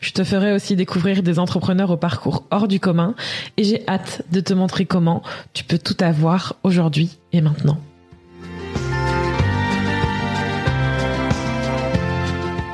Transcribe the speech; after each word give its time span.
Je 0.00 0.12
te 0.12 0.24
ferai 0.24 0.52
aussi 0.52 0.76
découvrir 0.76 1.22
des 1.22 1.38
entrepreneurs 1.38 1.90
au 1.90 1.96
parcours 1.96 2.44
hors 2.50 2.68
du 2.68 2.80
commun 2.80 3.14
et 3.56 3.64
j'ai 3.64 3.86
hâte 3.88 4.22
de 4.30 4.40
te 4.40 4.54
montrer 4.54 4.86
comment 4.86 5.22
tu 5.52 5.64
peux 5.64 5.78
tout 5.78 5.96
avoir 6.00 6.56
aujourd'hui 6.62 7.18
et 7.32 7.40
maintenant. 7.40 7.78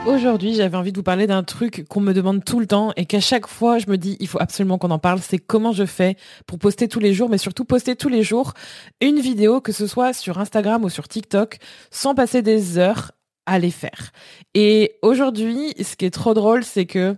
Aujourd'hui, 0.09 0.55
j'avais 0.55 0.77
envie 0.79 0.91
de 0.91 0.97
vous 0.97 1.03
parler 1.03 1.27
d'un 1.27 1.43
truc 1.43 1.85
qu'on 1.87 2.01
me 2.01 2.15
demande 2.15 2.43
tout 2.43 2.61
le 2.61 2.67
temps 2.67 2.95
et 2.97 3.05
qu'à 3.05 3.21
chaque 3.21 3.47
fois, 3.47 3.79
je 3.79 3.91
me 3.91 3.99
dis, 3.99 4.17
il 4.21 4.27
faut 4.27 4.41
absolument 4.41 4.79
qu'on 4.79 4.91
en 4.91 4.99
parle. 4.99 5.21
C'est 5.21 5.37
comment 5.37 5.73
je 5.73 5.85
fais 5.85 6.17
pour 6.47 6.59
poster 6.59 6.89
tous 6.89 6.99
les 6.99 7.13
jours, 7.13 7.29
mais 7.29 7.37
surtout 7.37 7.67
poster 7.67 7.95
tous 7.95 8.09
les 8.09 8.23
jours 8.23 8.55
une 9.03 9.21
vidéo, 9.21 9.61
que 9.61 9.71
ce 9.71 9.87
soit 9.87 10.15
sur 10.15 10.39
Instagram 10.39 10.83
ou 10.83 10.89
sur 10.89 11.09
TikTok, 11.09 11.59
sans 11.91 12.15
passer 12.15 12.41
des 12.41 12.79
heures 12.79 13.13
les 13.57 13.71
faire. 13.71 14.13
Et 14.53 14.97
aujourd'hui, 15.01 15.73
ce 15.83 15.97
qui 15.97 16.05
est 16.05 16.11
trop 16.11 16.35
drôle, 16.35 16.65
c'est 16.65 16.85
que 16.85 17.17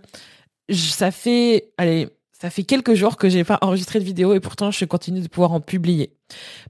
ça 0.71 1.11
fait, 1.11 1.73
allez, 1.77 2.07
ça 2.31 2.49
fait 2.49 2.63
quelques 2.63 2.93
jours 2.93 3.17
que 3.17 3.29
j'ai 3.29 3.43
pas 3.43 3.59
enregistré 3.61 3.99
de 3.99 4.05
vidéo 4.05 4.33
et 4.33 4.39
pourtant 4.39 4.71
je 4.71 4.85
continue 4.85 5.21
de 5.21 5.27
pouvoir 5.27 5.51
en 5.51 5.59
publier. 5.59 6.13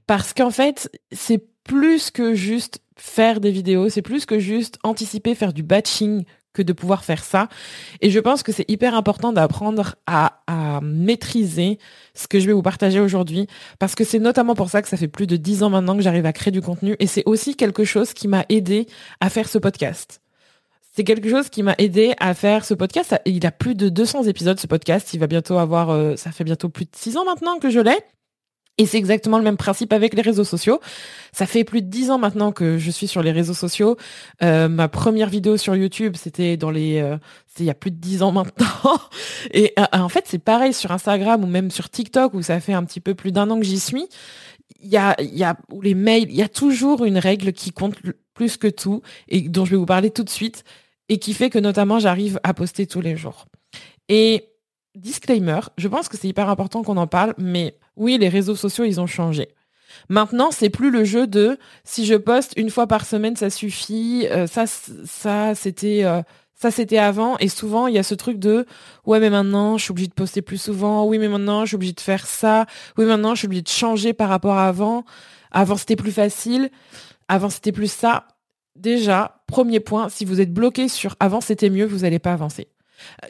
Parce 0.06 0.34
qu'en 0.34 0.50
fait, 0.50 0.90
c'est 1.12 1.46
plus 1.64 2.10
que 2.10 2.34
juste 2.34 2.80
faire 2.96 3.40
des 3.40 3.50
vidéos, 3.50 3.88
c'est 3.88 4.02
plus 4.02 4.26
que 4.26 4.38
juste 4.38 4.78
anticiper, 4.82 5.34
faire 5.34 5.52
du 5.52 5.62
batching 5.62 6.24
que 6.52 6.62
de 6.62 6.72
pouvoir 6.72 7.04
faire 7.04 7.24
ça. 7.24 7.48
Et 8.00 8.10
je 8.10 8.20
pense 8.20 8.42
que 8.42 8.52
c'est 8.52 8.68
hyper 8.70 8.94
important 8.94 9.32
d'apprendre 9.32 9.96
à, 10.06 10.38
maîtriser 10.82 11.78
ce 12.14 12.28
que 12.28 12.38
je 12.40 12.46
vais 12.46 12.52
vous 12.52 12.62
partager 12.62 13.00
aujourd'hui, 13.00 13.46
parce 13.78 13.94
que 13.94 14.04
c'est 14.04 14.18
notamment 14.18 14.54
pour 14.54 14.68
ça 14.68 14.82
que 14.82 14.88
ça 14.88 14.96
fait 14.96 15.08
plus 15.08 15.26
de 15.26 15.36
dix 15.36 15.62
ans 15.62 15.70
maintenant 15.70 15.96
que 15.96 16.02
j'arrive 16.02 16.26
à 16.26 16.32
créer 16.32 16.50
du 16.50 16.60
contenu, 16.60 16.96
et 16.98 17.06
c'est 17.06 17.22
aussi 17.26 17.56
quelque 17.56 17.84
chose 17.84 18.12
qui 18.12 18.28
m'a 18.28 18.44
aidé 18.48 18.86
à 19.20 19.30
faire 19.30 19.48
ce 19.48 19.58
podcast. 19.58 20.20
C'est 20.94 21.04
quelque 21.04 21.30
chose 21.30 21.48
qui 21.48 21.62
m'a 21.62 21.74
aidé 21.78 22.14
à 22.20 22.34
faire 22.34 22.66
ce 22.66 22.74
podcast. 22.74 23.14
Il 23.24 23.46
a 23.46 23.50
plus 23.50 23.74
de 23.74 23.88
200 23.88 24.24
épisodes, 24.24 24.60
ce 24.60 24.66
podcast. 24.66 25.14
Il 25.14 25.20
va 25.20 25.26
bientôt 25.26 25.56
avoir, 25.56 25.88
euh, 25.88 26.16
ça 26.16 26.32
fait 26.32 26.44
bientôt 26.44 26.68
plus 26.68 26.84
de 26.84 26.90
six 26.94 27.16
ans 27.16 27.24
maintenant 27.24 27.58
que 27.58 27.70
je 27.70 27.80
l'ai. 27.80 27.96
Et 28.78 28.86
c'est 28.86 28.96
exactement 28.96 29.36
le 29.36 29.44
même 29.44 29.58
principe 29.58 29.92
avec 29.92 30.14
les 30.14 30.22
réseaux 30.22 30.44
sociaux. 30.44 30.80
Ça 31.32 31.46
fait 31.46 31.62
plus 31.62 31.82
de 31.82 31.88
dix 31.88 32.10
ans 32.10 32.18
maintenant 32.18 32.52
que 32.52 32.78
je 32.78 32.90
suis 32.90 33.06
sur 33.06 33.22
les 33.22 33.30
réseaux 33.30 33.54
sociaux. 33.54 33.98
Euh, 34.42 34.68
ma 34.68 34.88
première 34.88 35.28
vidéo 35.28 35.58
sur 35.58 35.76
YouTube, 35.76 36.16
c'était 36.16 36.56
dans 36.56 36.70
les, 36.70 37.00
euh, 37.00 37.18
il 37.58 37.66
y 37.66 37.70
a 37.70 37.74
plus 37.74 37.90
de 37.90 37.96
dix 37.96 38.22
ans 38.22 38.32
maintenant. 38.32 38.98
Et 39.52 39.74
euh, 39.78 39.84
en 39.92 40.08
fait, 40.08 40.24
c'est 40.26 40.38
pareil 40.38 40.72
sur 40.72 40.90
Instagram 40.90 41.44
ou 41.44 41.46
même 41.46 41.70
sur 41.70 41.90
TikTok 41.90 42.32
où 42.32 42.40
ça 42.40 42.60
fait 42.60 42.72
un 42.72 42.84
petit 42.84 43.00
peu 43.00 43.14
plus 43.14 43.30
d'un 43.30 43.50
an 43.50 43.58
que 43.58 43.66
j'y 43.66 43.78
suis. 43.78 44.06
Il 44.80 44.88
y 44.88 44.96
a, 44.96 45.14
il 45.20 45.36
y 45.36 45.44
a 45.44 45.56
les 45.82 45.94
mails, 45.94 46.30
il 46.30 46.36
y 46.36 46.42
a 46.42 46.48
toujours 46.48 47.04
une 47.04 47.18
règle 47.18 47.52
qui 47.52 47.72
compte 47.72 47.96
plus 48.32 48.56
que 48.56 48.68
tout 48.68 49.02
et 49.28 49.42
dont 49.42 49.66
je 49.66 49.72
vais 49.72 49.76
vous 49.76 49.86
parler 49.86 50.10
tout 50.10 50.24
de 50.24 50.30
suite 50.30 50.64
et 51.10 51.18
qui 51.18 51.34
fait 51.34 51.50
que 51.50 51.58
notamment 51.58 51.98
j'arrive 51.98 52.40
à 52.42 52.54
poster 52.54 52.86
tous 52.86 53.02
les 53.02 53.16
jours. 53.16 53.46
Et 54.08 54.51
disclaimer, 54.94 55.60
je 55.78 55.88
pense 55.88 56.08
que 56.08 56.16
c'est 56.16 56.28
hyper 56.28 56.48
important 56.48 56.82
qu'on 56.82 56.96
en 56.96 57.06
parle, 57.06 57.34
mais 57.38 57.76
oui, 57.96 58.18
les 58.18 58.28
réseaux 58.28 58.56
sociaux, 58.56 58.84
ils 58.84 59.00
ont 59.00 59.06
changé. 59.06 59.48
Maintenant, 60.08 60.50
c'est 60.50 60.70
plus 60.70 60.90
le 60.90 61.04
jeu 61.04 61.26
de 61.26 61.58
si 61.84 62.06
je 62.06 62.14
poste 62.14 62.52
une 62.56 62.70
fois 62.70 62.86
par 62.86 63.06
semaine, 63.06 63.36
ça 63.36 63.50
suffit. 63.50 64.26
Euh, 64.30 64.46
ça, 64.46 64.64
ça, 64.66 65.54
c'était, 65.54 66.04
euh, 66.04 66.22
ça, 66.54 66.70
c'était 66.70 66.98
avant. 66.98 67.36
Et 67.38 67.48
souvent, 67.48 67.86
il 67.86 67.94
y 67.94 67.98
a 67.98 68.02
ce 68.02 68.14
truc 68.14 68.38
de 68.38 68.66
ouais, 69.04 69.20
mais 69.20 69.30
maintenant, 69.30 69.76
je 69.78 69.84
suis 69.84 69.90
obligée 69.92 70.08
de 70.08 70.14
poster 70.14 70.42
plus 70.42 70.60
souvent. 70.60 71.06
Oui, 71.06 71.18
mais 71.18 71.28
maintenant, 71.28 71.64
je 71.64 71.68
suis 71.68 71.76
obligée 71.76 71.92
de 71.92 72.00
faire 72.00 72.26
ça. 72.26 72.66
Oui, 72.96 73.04
maintenant, 73.04 73.34
je 73.34 73.40
suis 73.40 73.46
obligée 73.46 73.62
de 73.62 73.68
changer 73.68 74.12
par 74.12 74.28
rapport 74.28 74.56
à 74.56 74.68
avant. 74.68 75.04
Avant, 75.50 75.76
c'était 75.76 75.96
plus 75.96 76.12
facile. 76.12 76.70
Avant, 77.28 77.50
c'était 77.50 77.72
plus 77.72 77.90
ça. 77.90 78.26
Déjà, 78.76 79.42
premier 79.46 79.80
point, 79.80 80.08
si 80.08 80.24
vous 80.24 80.40
êtes 80.40 80.52
bloqué 80.52 80.88
sur 80.88 81.16
avant, 81.20 81.40
c'était 81.42 81.70
mieux, 81.70 81.84
vous 81.84 82.00
n'allez 82.00 82.18
pas 82.18 82.32
avancer. 82.32 82.68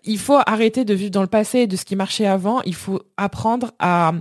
Il 0.05 0.19
faut 0.19 0.38
arrêter 0.47 0.84
de 0.84 0.94
vivre 0.94 1.10
dans 1.10 1.22
le 1.22 1.27
passé 1.27 1.60
et 1.60 1.66
de 1.66 1.77
ce 1.77 1.84
qui 1.84 1.97
marchait 1.97 2.27
avant. 2.27 2.62
Il 2.62 2.75
faut 2.75 3.00
apprendre 3.16 3.72
à 3.78 4.12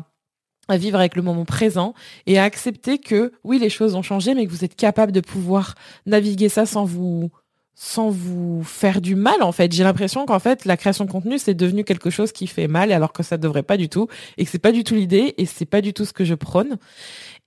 vivre 0.70 1.00
avec 1.00 1.16
le 1.16 1.22
moment 1.22 1.44
présent 1.44 1.94
et 2.28 2.40
à 2.40 2.44
accepter 2.44 2.98
que 2.98 3.34
oui, 3.44 3.60
les 3.60 3.70
choses 3.70 3.96
ont 3.96 4.02
changé, 4.02 4.34
mais 4.34 4.46
que 4.46 4.52
vous 4.52 4.64
êtes 4.64 4.76
capable 4.76 5.12
de 5.12 5.20
pouvoir 5.20 5.76
naviguer 6.06 6.48
ça 6.48 6.66
sans 6.66 6.86
vous 6.86 8.64
faire 8.64 9.02
du 9.02 9.16
mal 9.16 9.42
en 9.42 9.52
fait. 9.52 9.74
J'ai 9.74 9.84
l'impression 9.84 10.26
qu'en 10.26 10.40
fait 10.40 10.64
la 10.66 10.78
création 10.78 11.04
de 11.04 11.12
contenu 11.12 11.40
c'est 11.40 11.56
devenu 11.56 11.84
quelque 11.84 12.10
chose 12.10 12.32
qui 12.32 12.48
fait 12.48 12.68
mal 12.68 12.92
alors 12.92 13.12
que 13.12 13.24
ça 13.24 13.38
devrait 13.38 13.64
pas 13.64 13.76
du 13.76 13.90
tout 13.90 14.08
et 14.38 14.46
que 14.46 14.52
c'est 14.52 14.60
pas 14.60 14.72
du 14.72 14.84
tout 14.84 14.96
l'idée 14.96 15.34
et 15.38 15.46
c'est 15.46 15.66
pas 15.66 15.82
du 15.82 15.94
tout 15.94 16.06
ce 16.06 16.14
que 16.14 16.24
je 16.24 16.36
prône. 16.36 16.78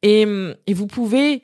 Et 0.03 0.27
vous 0.27 0.87
pouvez 0.87 1.43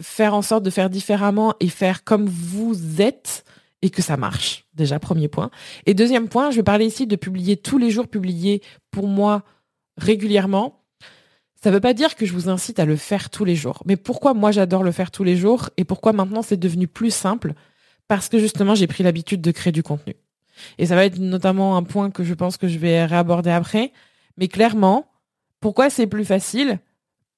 faire 0.00 0.34
en 0.34 0.42
sorte 0.42 0.62
de 0.62 0.70
faire 0.70 0.88
différemment 0.88 1.54
et 1.60 1.68
faire 1.68 2.04
comme 2.04 2.26
vous 2.26 3.02
êtes 3.02 3.44
et 3.82 3.90
que 3.90 4.02
ça 4.02 4.16
marche. 4.16 4.66
Déjà 4.74 4.98
premier 4.98 5.28
point. 5.28 5.50
Et 5.86 5.94
deuxième 5.94 6.28
point, 6.28 6.50
je 6.50 6.56
vais 6.56 6.62
parler 6.62 6.86
ici 6.86 7.06
de 7.06 7.16
publier 7.16 7.56
tous 7.56 7.78
les 7.78 7.90
jours, 7.90 8.08
publier 8.08 8.62
pour 8.90 9.06
moi 9.06 9.44
régulièrement 9.96 10.78
ça 11.62 11.70
ne 11.70 11.74
veut 11.74 11.80
pas 11.80 11.94
dire 11.94 12.14
que 12.14 12.24
je 12.24 12.32
vous 12.32 12.48
incite 12.48 12.78
à 12.78 12.84
le 12.84 12.96
faire 12.96 13.30
tous 13.30 13.44
les 13.44 13.56
jours. 13.56 13.82
Mais 13.84 13.96
pourquoi 13.96 14.32
moi 14.32 14.52
j'adore 14.52 14.84
le 14.84 14.92
faire 14.92 15.10
tous 15.10 15.24
les 15.24 15.36
jours 15.36 15.70
et 15.76 15.84
pourquoi 15.84 16.12
maintenant 16.12 16.42
c'est 16.42 16.56
devenu 16.56 16.86
plus 16.86 17.10
simple? 17.10 17.54
Parce 18.06 18.28
que 18.28 18.38
justement 18.38 18.74
j'ai 18.74 18.86
pris 18.86 19.02
l'habitude 19.02 19.40
de 19.40 19.50
créer 19.50 19.72
du 19.72 19.82
contenu. 19.82 20.14
Et 20.78 20.86
ça 20.86 20.94
va 20.94 21.04
être 21.04 21.18
notamment 21.18 21.76
un 21.76 21.82
point 21.82 22.10
que 22.10 22.22
je 22.22 22.34
pense 22.34 22.56
que 22.56 22.68
je 22.68 22.78
vais 22.78 23.04
réaborder 23.04 23.50
après. 23.50 23.92
Mais 24.36 24.48
clairement, 24.48 25.10
pourquoi 25.60 25.90
c'est 25.90 26.06
plus 26.06 26.24
facile? 26.24 26.78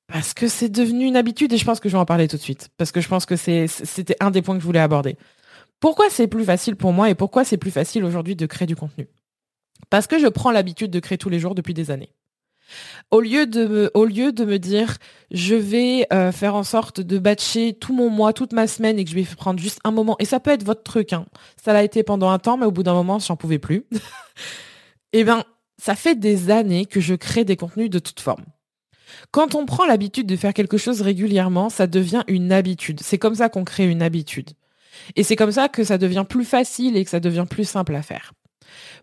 Parce 0.06 0.34
que 0.34 0.48
c'est 0.48 0.68
devenu 0.68 1.06
une 1.06 1.16
habitude 1.16 1.52
et 1.52 1.56
je 1.56 1.64
pense 1.64 1.80
que 1.80 1.88
je 1.88 1.94
vais 1.94 2.00
en 2.00 2.06
parler 2.06 2.28
tout 2.28 2.36
de 2.36 2.42
suite. 2.42 2.68
Parce 2.76 2.92
que 2.92 3.00
je 3.00 3.08
pense 3.08 3.24
que 3.24 3.36
c'était 3.36 4.16
un 4.20 4.30
des 4.30 4.42
points 4.42 4.56
que 4.56 4.60
je 4.60 4.66
voulais 4.66 4.80
aborder. 4.80 5.16
Pourquoi 5.80 6.10
c'est 6.10 6.26
plus 6.26 6.44
facile 6.44 6.76
pour 6.76 6.92
moi 6.92 7.10
et 7.10 7.14
pourquoi 7.14 7.44
c'est 7.44 7.56
plus 7.56 7.70
facile 7.70 8.04
aujourd'hui 8.04 8.36
de 8.36 8.46
créer 8.46 8.66
du 8.66 8.76
contenu? 8.76 9.08
Parce 9.88 10.06
que 10.06 10.18
je 10.18 10.26
prends 10.26 10.50
l'habitude 10.50 10.90
de 10.90 11.00
créer 11.00 11.18
tous 11.18 11.30
les 11.30 11.38
jours 11.38 11.54
depuis 11.54 11.74
des 11.74 11.90
années. 11.90 12.12
Au 13.10 13.20
lieu 13.20 13.46
de 13.46 13.66
me, 13.66 13.90
au 13.94 14.04
lieu 14.04 14.30
de 14.30 14.44
me 14.44 14.58
dire, 14.58 14.98
je 15.30 15.54
vais 15.56 16.06
euh, 16.12 16.30
faire 16.30 16.54
en 16.54 16.62
sorte 16.62 17.00
de 17.00 17.18
batcher 17.18 17.72
tout 17.72 17.92
mon 17.92 18.10
mois, 18.10 18.32
toute 18.32 18.52
ma 18.52 18.66
semaine 18.66 18.98
et 18.98 19.04
que 19.04 19.10
je 19.10 19.16
vais 19.16 19.24
prendre 19.24 19.58
juste 19.58 19.80
un 19.82 19.90
moment. 19.90 20.16
Et 20.20 20.24
ça 20.24 20.38
peut 20.38 20.50
être 20.50 20.64
votre 20.64 20.82
truc. 20.82 21.12
Hein. 21.12 21.26
Ça 21.62 21.72
l'a 21.72 21.82
été 21.82 22.02
pendant 22.02 22.30
un 22.30 22.38
temps, 22.38 22.56
mais 22.56 22.66
au 22.66 22.70
bout 22.70 22.84
d'un 22.84 22.94
moment, 22.94 23.18
j'en 23.18 23.36
pouvais 23.36 23.58
plus. 23.58 23.86
eh 25.12 25.24
bien, 25.24 25.44
ça 25.78 25.96
fait 25.96 26.14
des 26.14 26.50
années 26.50 26.86
que 26.86 27.00
je 27.00 27.14
crée 27.14 27.44
des 27.44 27.56
contenus 27.56 27.90
de 27.90 27.98
toute 27.98 28.20
forme. 28.20 28.44
Quand 29.32 29.56
on 29.56 29.66
prend 29.66 29.86
l'habitude 29.86 30.26
de 30.26 30.36
faire 30.36 30.54
quelque 30.54 30.76
chose 30.76 31.00
régulièrement, 31.00 31.68
ça 31.68 31.88
devient 31.88 32.22
une 32.28 32.52
habitude. 32.52 33.00
C'est 33.02 33.18
comme 33.18 33.34
ça 33.34 33.48
qu'on 33.48 33.64
crée 33.64 33.88
une 33.88 34.02
habitude. 34.02 34.50
Et 35.16 35.22
c'est 35.22 35.36
comme 35.36 35.52
ça 35.52 35.68
que 35.68 35.84
ça 35.84 35.98
devient 35.98 36.24
plus 36.28 36.44
facile 36.44 36.96
et 36.96 37.04
que 37.04 37.10
ça 37.10 37.20
devient 37.20 37.46
plus 37.48 37.68
simple 37.68 37.94
à 37.94 38.02
faire 38.02 38.32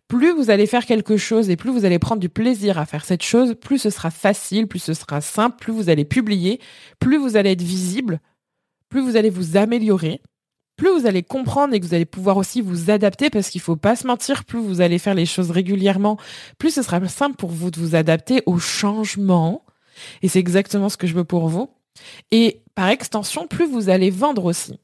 plus 0.08 0.32
vous 0.32 0.50
allez 0.50 0.68
faire 0.68 0.86
quelque 0.86 1.18
chose 1.18 1.50
et 1.50 1.56
plus 1.56 1.72
vous 1.72 1.86
allez 1.86 2.00
prendre 2.00 2.22
du 2.22 2.30
plaisir 2.30 2.78
à 2.78 2.86
faire 2.86 3.06
cette 3.06 3.24
chose, 3.24 3.56
plus 3.60 3.78
ce 3.78 3.90
sera 3.90 4.10
facile, 4.10 4.68
plus 4.68 4.80
ce 4.80 4.94
sera 4.94 5.22
simple, 5.22 5.58
plus 5.60 5.74
vous 5.74 5.90
allez 5.90 6.06
publier, 6.06 6.60
plus 7.00 7.18
vous 7.18 7.36
allez 7.36 7.52
être 7.52 7.62
visible, 7.62 8.22
plus 8.90 9.02
vous 9.02 9.18
allez 9.18 9.30
vous 9.30 9.58
améliorer, 9.58 10.22
plus 10.78 10.90
vous 10.90 11.08
allez 11.08 11.24
comprendre 11.24 11.74
et 11.74 11.80
que 11.80 11.86
vous 11.86 11.94
allez 11.94 12.06
pouvoir 12.06 12.38
aussi 12.38 12.62
vous 12.62 12.90
adapter 12.90 13.30
parce 13.30 13.50
qu'il 13.50 13.62
faut 13.62 13.76
pas 13.76 13.96
se 13.96 14.08
mentir, 14.08 14.46
plus 14.46 14.60
vous 14.60 14.80
allez 14.80 15.00
faire 15.00 15.16
les 15.16 15.26
choses 15.26 15.52
régulièrement, 15.52 16.18
plus 16.58 16.72
ce 16.72 16.84
sera 16.84 17.06
simple 17.08 17.36
pour 17.36 17.50
vous 17.50 17.72
de 17.72 17.80
vous 17.80 17.96
adapter 17.96 18.44
au 18.46 18.60
changement. 18.60 19.66
Et 20.22 20.30
c'est 20.30 20.40
exactement 20.40 20.90
ce 20.90 20.98
que 20.98 21.08
je 21.08 21.16
veux 21.16 21.24
pour 21.24 21.50
vous. 21.50 21.70
Et 22.32 22.62
par 22.76 22.90
extension, 22.90 23.48
plus 23.48 23.66
vous 23.66 23.90
allez 23.90 24.12
vendre 24.12 24.46
aussi. 24.46 24.80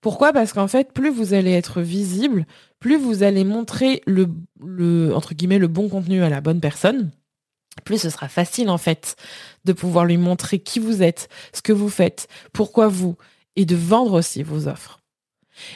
Pourquoi? 0.00 0.32
Parce 0.32 0.52
qu'en 0.52 0.68
fait, 0.68 0.92
plus 0.92 1.10
vous 1.10 1.34
allez 1.34 1.50
être 1.50 1.80
visible, 1.80 2.46
plus 2.78 2.96
vous 2.96 3.22
allez 3.22 3.44
montrer 3.44 4.02
le, 4.06 4.26
bon 5.66 5.88
contenu 5.88 6.22
à 6.22 6.28
la 6.28 6.40
bonne 6.40 6.60
personne, 6.60 7.10
plus 7.84 7.98
ce 7.98 8.10
sera 8.10 8.28
facile, 8.28 8.70
en 8.70 8.78
fait, 8.78 9.16
de 9.64 9.72
pouvoir 9.72 10.04
lui 10.04 10.16
montrer 10.16 10.60
qui 10.60 10.78
vous 10.78 11.02
êtes, 11.02 11.28
ce 11.52 11.62
que 11.62 11.72
vous 11.72 11.88
faites, 11.88 12.28
pourquoi 12.52 12.88
vous, 12.88 13.16
et 13.56 13.64
de 13.64 13.76
vendre 13.76 14.12
aussi 14.12 14.42
vos 14.42 14.68
offres. 14.68 15.00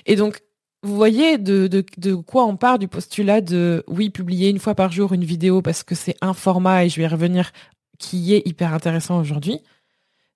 Et 0.06 0.14
donc, 0.14 0.40
vous 0.84 0.94
voyez 0.96 1.38
de, 1.38 1.66
de, 1.66 1.84
de 1.98 2.14
quoi 2.14 2.44
on 2.44 2.56
part 2.56 2.78
du 2.78 2.88
postulat 2.88 3.40
de, 3.40 3.84
oui, 3.88 4.10
publier 4.10 4.50
une 4.50 4.58
fois 4.58 4.74
par 4.74 4.90
jour 4.90 5.12
une 5.12 5.24
vidéo 5.24 5.62
parce 5.62 5.82
que 5.82 5.94
c'est 5.94 6.16
un 6.20 6.34
format, 6.34 6.84
et 6.84 6.88
je 6.88 6.96
vais 6.96 7.04
y 7.04 7.08
revenir, 7.08 7.52
qui 7.98 8.34
est 8.34 8.42
hyper 8.46 8.72
intéressant 8.72 9.18
aujourd'hui. 9.18 9.60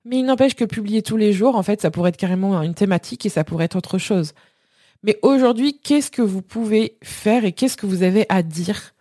Mais 0.06 0.20
il 0.20 0.24
n'empêche 0.24 0.54
que 0.54 0.64
publier 0.64 1.02
tous 1.02 1.16
les 1.16 1.32
jours, 1.32 1.56
en 1.56 1.64
fait, 1.64 1.80
ça 1.80 1.90
pourrait 1.90 2.10
être 2.10 2.16
carrément 2.16 2.62
une 2.62 2.74
thématique 2.74 3.26
et 3.26 3.28
ça 3.28 3.42
pourrait 3.42 3.64
être 3.64 3.74
autre 3.74 3.98
chose. 3.98 4.34
Mais 5.02 5.18
aujourd'hui, 5.22 5.80
qu'est-ce 5.80 6.12
que 6.12 6.22
vous 6.22 6.42
pouvez 6.42 6.96
faire 7.02 7.44
et 7.44 7.50
qu'est-ce 7.50 7.76
que 7.76 7.86
vous 7.86 8.04
avez 8.04 8.24
à 8.28 8.44
dire 8.44 8.94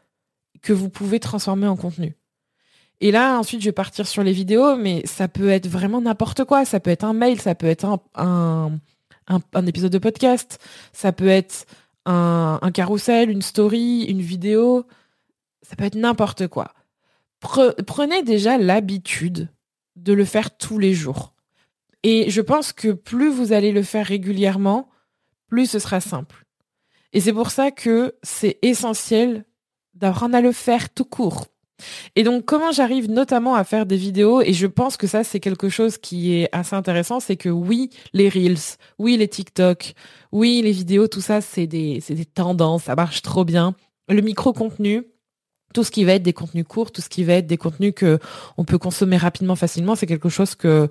que 0.64 0.74
vous 0.74 0.90
pouvez 0.90 1.20
transformer 1.20 1.68
en 1.68 1.76
contenu? 1.76 2.18
Et 3.02 3.12
là, 3.12 3.38
ensuite, 3.38 3.62
je 3.62 3.66
vais 3.66 3.72
partir 3.72 4.08
sur 4.08 4.24
les 4.24 4.32
vidéos, 4.32 4.78
mais 4.78 5.06
ça 5.06 5.28
peut 5.28 5.50
être 5.50 5.68
vraiment 5.68 6.02
n'importe 6.02 6.44
quoi. 6.44 6.66
Ça 6.66 6.80
peut 6.80 6.90
être 6.90 7.04
un 7.04 7.14
mail, 7.14 7.40
ça 7.40 7.54
peut 7.54 7.68
être 7.68 7.86
un, 8.16 8.72
épisode 9.68 9.92
de 9.92 10.00
podcast, 10.00 10.60
ça 10.92 11.12
peut 11.12 11.28
être 11.28 11.68
un, 12.08 12.58
un 12.64 12.72
carrousel, 12.72 13.30
une 13.30 13.44
story, 13.44 14.06
une 14.06 14.22
vidéo, 14.22 14.88
ça 15.62 15.76
peut 15.76 15.84
être 15.84 15.94
n'importe 15.96 16.48
quoi. 16.48 16.74
prenez 17.40 18.24
déjà 18.24 18.58
l'habitude 18.58 19.50
de 19.96 20.14
le 20.14 20.26
faire 20.26 20.58
tous 20.58 20.78
les 20.78 20.94
jours. 20.94 21.34
Et 22.04 22.30
je 22.30 22.42
pense 22.42 22.74
que 22.74 22.92
plus 22.92 23.30
vous 23.30 23.52
allez 23.52 23.72
le 23.72 23.84
faire 23.84 24.06
régulièrement, 24.06 24.90
plus 25.48 25.70
ce 25.70 25.80
sera 25.80 26.00
simple. 26.00 26.46
Et 27.14 27.22
c'est 27.22 27.34
pour 27.34 27.50
ça 27.50 27.72
que 27.72 28.16
c'est 28.24 28.60
essentiel 28.62 29.46
d'apprendre 29.94 30.36
à 30.36 30.42
le 30.42 30.52
faire 30.52 30.94
tout 30.94 31.06
court. 31.06 31.48
Et 32.16 32.24
donc, 32.24 32.46
comment 32.46 32.72
j'arrive 32.72 33.10
notamment 33.10 33.56
à 33.56 33.64
faire 33.64 33.86
des 33.86 33.98
vidéos, 33.98 34.42
et 34.42 34.54
je 34.54 34.68
pense 34.68 34.98
que 34.98 35.08
ça, 35.08 35.24
c'est 35.24 35.40
quelque 35.40 35.70
chose 35.70 35.98
qui 35.98 36.34
est 36.34 36.50
assez 36.52 36.76
intéressant, 36.76 37.20
c'est 37.20 37.36
que 37.36 37.50
oui, 37.50 37.90
les 38.14 38.30
Reels, 38.30 38.78
oui, 38.98 39.18
les 39.18 39.28
TikTok, 39.28 39.94
oui, 40.32 40.62
les 40.62 40.72
vidéos, 40.72 41.08
tout 41.08 41.22
ça, 41.22 41.42
c'est 41.42 41.68
des, 41.68 42.02
des 42.08 42.26
tendances, 42.26 42.84
ça 42.84 42.96
marche 42.96 43.22
trop 43.22 43.44
bien. 43.44 43.76
Le 44.08 44.22
micro-contenu, 44.22 45.04
tout 45.76 45.84
ce 45.84 45.92
qui 45.92 46.06
va 46.06 46.14
être 46.14 46.24
des 46.24 46.32
contenus 46.32 46.64
courts, 46.66 46.94
tout 46.94 47.02
ce 47.02 47.10
qui 47.10 47.26
va 47.26 47.34
être 47.34 47.48
des 47.48 47.58
contenus 47.58 47.94
que 47.94 48.18
on 48.56 48.64
peut 48.64 48.78
consommer 48.78 49.18
rapidement, 49.18 49.58
facilement, 49.58 49.96
c'est 49.96 50.08
quelque 50.08 50.30
chose 50.30 50.56
que 50.56 50.88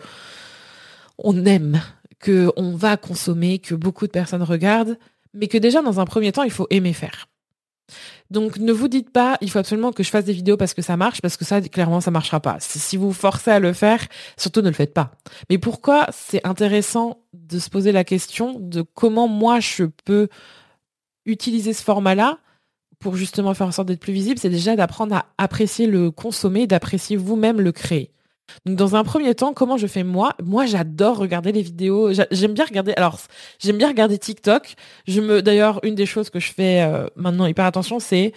on 1.16 1.46
aime, 1.46 1.80
que 2.20 2.52
on 2.56 2.76
va 2.76 2.98
consommer, 2.98 3.60
que 3.60 3.74
beaucoup 3.74 4.06
de 4.06 4.12
personnes 4.12 4.42
regardent, 4.42 4.98
mais 5.32 5.48
que 5.48 5.56
déjà, 5.56 5.80
dans 5.80 6.00
un 6.00 6.04
premier 6.04 6.32
temps, 6.32 6.42
il 6.42 6.50
faut 6.50 6.66
aimer 6.68 6.92
faire. 6.92 7.28
Donc 8.30 8.58
ne 8.58 8.72
vous 8.72 8.88
dites 8.88 9.10
pas, 9.10 9.38
il 9.40 9.50
faut 9.50 9.58
absolument 9.58 9.92
que 9.92 10.02
je 10.02 10.10
fasse 10.10 10.26
des 10.26 10.32
vidéos 10.34 10.58
parce 10.58 10.74
que 10.74 10.82
ça 10.82 10.98
marche, 10.98 11.22
parce 11.22 11.38
que 11.38 11.46
ça, 11.46 11.62
clairement, 11.62 12.02
ça 12.02 12.10
marchera 12.10 12.40
pas. 12.40 12.58
Si 12.60 12.98
vous 12.98 13.12
forcez 13.12 13.52
à 13.52 13.60
le 13.60 13.72
faire, 13.72 14.06
surtout 14.36 14.60
ne 14.60 14.68
le 14.68 14.74
faites 14.74 14.92
pas. 14.92 15.12
Mais 15.48 15.56
pourquoi 15.56 16.08
c'est 16.12 16.46
intéressant 16.46 17.22
de 17.32 17.58
se 17.58 17.70
poser 17.70 17.92
la 17.92 18.04
question 18.04 18.58
de 18.60 18.82
comment 18.82 19.28
moi 19.28 19.60
je 19.60 19.84
peux 20.04 20.28
utiliser 21.24 21.72
ce 21.72 21.82
format-là 21.82 22.38
pour 23.04 23.16
justement 23.16 23.52
faire 23.52 23.66
en 23.66 23.70
sorte 23.70 23.88
d'être 23.88 24.00
plus 24.00 24.14
visible, 24.14 24.38
c'est 24.38 24.48
déjà 24.48 24.76
d'apprendre 24.76 25.14
à 25.14 25.26
apprécier 25.36 25.86
le 25.86 26.10
consommer, 26.10 26.66
d'apprécier 26.66 27.18
vous-même 27.18 27.60
le 27.60 27.70
créer. 27.70 28.10
Donc 28.64 28.76
dans 28.76 28.96
un 28.96 29.04
premier 29.04 29.34
temps, 29.34 29.52
comment 29.52 29.76
je 29.76 29.86
fais 29.86 30.04
moi? 30.04 30.32
Moi, 30.42 30.64
j'adore 30.64 31.18
regarder 31.18 31.52
les 31.52 31.60
vidéos. 31.60 32.12
J'aime 32.30 32.54
bien 32.54 32.64
regarder. 32.64 32.94
Alors, 32.96 33.20
j'aime 33.58 33.76
bien 33.76 33.88
regarder 33.88 34.16
TikTok. 34.16 34.74
Je 35.06 35.20
me, 35.20 35.42
d'ailleurs, 35.42 35.80
une 35.82 35.94
des 35.94 36.06
choses 36.06 36.30
que 36.30 36.40
je 36.40 36.50
fais 36.50 36.80
euh, 36.80 37.06
maintenant 37.14 37.44
hyper 37.44 37.66
attention, 37.66 38.00
c'est 38.00 38.32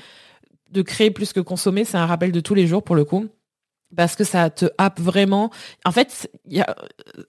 de 0.72 0.82
créer 0.82 1.12
plus 1.12 1.32
que 1.32 1.40
consommer. 1.40 1.86
C'est 1.86 1.98
un 1.98 2.06
rappel 2.06 2.34
de 2.34 2.42
tous 2.42 2.54
les 2.54 2.68
jours 2.68 2.84
pour 2.84 2.96
le 2.96 3.06
coup, 3.06 3.26
parce 3.96 4.18
que 4.18 4.26
ça 4.26 4.50
te 4.50 4.66
happe 4.78 5.00
vraiment. 5.00 5.50
En 5.86 5.94
fait, 5.94 6.30
il 6.46 6.58
y 6.58 6.62
a, 6.62 6.76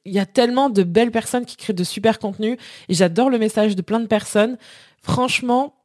y 0.05 0.19
a 0.19 0.27
tellement 0.27 0.71
de 0.71 0.83
belles 0.83 1.13
personnes 1.13 1.47
qui 1.47 1.57
créent 1.57 1.73
de 1.73 1.85
super 1.85 2.19
contenus 2.19 2.59
et 2.89 2.95
j'adore 2.95 3.31
le 3.31 3.39
message 3.39 3.77
de 3.77 3.83
plein 3.83 4.01
de 4.01 4.09
personnes. 4.09 4.59
Franchement, 5.01 5.78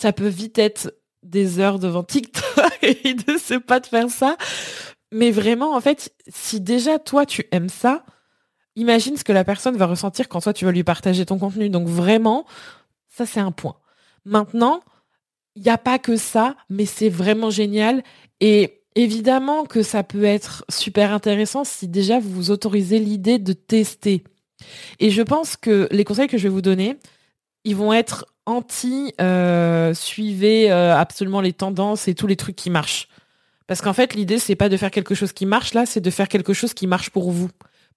ça 0.00 0.12
peut 0.14 0.28
vite 0.28 0.58
être 0.58 0.94
des 1.22 1.58
heures 1.58 1.78
devant 1.78 2.02
TikTok 2.02 2.78
et 2.82 3.14
de 3.14 3.36
se 3.36 3.54
pas 3.54 3.80
de 3.80 3.86
faire 3.86 4.08
ça. 4.08 4.36
Mais 5.12 5.30
vraiment, 5.30 5.74
en 5.74 5.80
fait, 5.80 6.14
si 6.28 6.60
déjà 6.60 6.98
toi 6.98 7.26
tu 7.26 7.46
aimes 7.50 7.68
ça, 7.68 8.04
imagine 8.76 9.16
ce 9.18 9.24
que 9.24 9.32
la 9.32 9.44
personne 9.44 9.76
va 9.76 9.86
ressentir 9.86 10.28
quand 10.28 10.40
toi 10.40 10.54
tu 10.54 10.64
vas 10.64 10.72
lui 10.72 10.84
partager 10.84 11.26
ton 11.26 11.38
contenu. 11.38 11.68
Donc 11.68 11.86
vraiment, 11.86 12.46
ça 13.08 13.26
c'est 13.26 13.40
un 13.40 13.52
point. 13.52 13.76
Maintenant, 14.24 14.80
il 15.54 15.62
n'y 15.62 15.70
a 15.70 15.78
pas 15.78 15.98
que 15.98 16.16
ça, 16.16 16.56
mais 16.70 16.86
c'est 16.86 17.10
vraiment 17.10 17.50
génial. 17.50 18.02
Et 18.40 18.82
évidemment 18.94 19.64
que 19.64 19.82
ça 19.82 20.02
peut 20.02 20.24
être 20.24 20.64
super 20.70 21.12
intéressant 21.12 21.64
si 21.64 21.88
déjà 21.88 22.18
vous 22.20 22.30
vous 22.30 22.50
autorisez 22.50 22.98
l'idée 23.00 23.38
de 23.38 23.52
tester. 23.52 24.24
Et 24.98 25.10
je 25.10 25.22
pense 25.22 25.58
que 25.58 25.88
les 25.90 26.04
conseils 26.04 26.28
que 26.28 26.38
je 26.38 26.44
vais 26.44 26.54
vous 26.54 26.62
donner, 26.62 26.96
ils 27.64 27.76
vont 27.76 27.92
être 27.92 28.24
anti 28.50 29.14
euh, 29.20 29.94
suivez 29.94 30.70
euh, 30.70 30.96
absolument 30.96 31.40
les 31.40 31.52
tendances 31.52 32.08
et 32.08 32.14
tous 32.14 32.26
les 32.26 32.36
trucs 32.36 32.56
qui 32.56 32.70
marchent. 32.70 33.08
Parce 33.66 33.82
qu'en 33.82 33.92
fait, 33.92 34.14
l'idée, 34.14 34.38
c'est 34.38 34.56
pas 34.56 34.68
de 34.68 34.76
faire 34.76 34.90
quelque 34.90 35.14
chose 35.14 35.32
qui 35.32 35.46
marche 35.46 35.74
là, 35.74 35.86
c'est 35.86 36.00
de 36.00 36.10
faire 36.10 36.28
quelque 36.28 36.52
chose 36.52 36.74
qui 36.74 36.86
marche 36.86 37.10
pour 37.10 37.30
vous. 37.30 37.48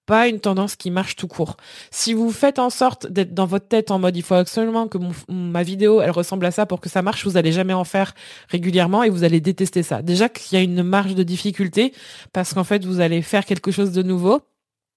Pas 0.06 0.28
une 0.28 0.38
tendance 0.38 0.76
qui 0.76 0.90
marche 0.90 1.16
tout 1.16 1.26
court. 1.26 1.56
Si 1.90 2.12
vous 2.12 2.30
faites 2.30 2.58
en 2.58 2.70
sorte 2.70 3.06
d'être 3.06 3.34
dans 3.34 3.46
votre 3.46 3.66
tête 3.68 3.90
en 3.90 3.98
mode 3.98 4.16
il 4.16 4.22
faut 4.22 4.34
absolument 4.34 4.86
que 4.86 4.98
ma 5.28 5.62
vidéo 5.62 6.02
elle 6.02 6.10
ressemble 6.10 6.44
à 6.44 6.50
ça 6.50 6.66
pour 6.66 6.80
que 6.80 6.90
ça 6.90 7.00
marche, 7.00 7.24
vous 7.26 7.38
allez 7.38 7.52
jamais 7.52 7.72
en 7.72 7.84
faire 7.84 8.14
régulièrement 8.48 9.02
et 9.02 9.08
vous 9.08 9.24
allez 9.24 9.40
détester 9.40 9.82
ça. 9.82 10.02
Déjà 10.02 10.28
qu'il 10.28 10.58
y 10.58 10.60
a 10.60 10.62
une 10.62 10.82
marge 10.82 11.14
de 11.14 11.22
difficulté 11.22 11.94
parce 12.34 12.52
qu'en 12.52 12.64
fait 12.64 12.84
vous 12.84 13.00
allez 13.00 13.22
faire 13.22 13.46
quelque 13.46 13.70
chose 13.70 13.92
de 13.92 14.02
nouveau. 14.02 14.42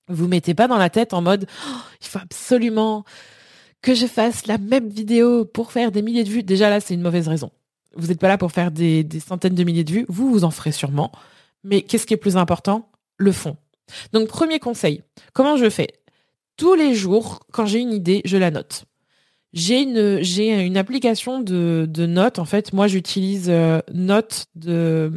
Vous 0.10 0.28
mettez 0.28 0.54
pas 0.54 0.68
dans 0.68 0.78
la 0.78 0.90
tête 0.90 1.14
en 1.14 1.22
mode 1.22 1.48
oh, 1.70 1.76
il 2.02 2.08
faut 2.08 2.20
absolument 2.20 3.06
que 3.88 3.96
je 3.96 4.06
fasse 4.06 4.48
la 4.48 4.58
même 4.58 4.90
vidéo 4.90 5.46
pour 5.46 5.72
faire 5.72 5.94
des 5.94 6.02
milliers 6.02 6.26
de 6.26 6.30
vues. 6.30 6.44
Déjà 6.44 6.70
là 6.70 6.82
c'est 6.82 6.94
une 6.94 7.02
mauvaise 7.02 7.30
raison. 7.30 7.52
Vous 7.96 8.08
n'êtes 8.08 8.20
pas 8.20 8.28
là 8.28 8.38
pour 8.38 8.52
faire 8.52 8.70
des, 8.70 9.08
centaines 9.26 9.56
de 9.56 9.64
milliers 9.64 9.86
de 9.86 9.94
vues. 9.94 10.06
Vous, 10.10 10.30
vous 10.30 10.44
en 10.44 10.52
ferez 10.52 10.74
sûrement. 10.74 11.10
Mais 11.64 11.84
qu'est-ce 11.84 12.06
qui 12.06 12.14
est 12.14 12.18
plus 12.18 12.36
important? 12.36 12.92
Le 13.16 13.32
fond. 13.32 13.56
Donc, 14.12 14.28
premier 14.28 14.60
conseil. 14.60 15.04
Comment 15.32 15.56
je 15.56 15.70
fais? 15.70 15.88
Tous 16.58 16.76
les 16.76 16.96
jours, 16.96 17.40
quand 17.54 17.66
j'ai 17.66 17.80
une 17.80 17.94
idée, 17.94 18.22
je 18.26 18.36
la 18.36 18.52
note. 18.52 18.84
J'ai 19.54 19.84
une, 19.84 20.22
j'ai 20.22 20.66
une 20.66 20.76
application 20.76 21.40
de, 21.40 21.88
notes. 21.98 22.40
En 22.40 22.46
fait, 22.46 22.74
moi, 22.74 22.88
j'utilise 22.88 23.50
euh, 23.50 23.80
Notes 23.94 24.48
de, 24.56 25.14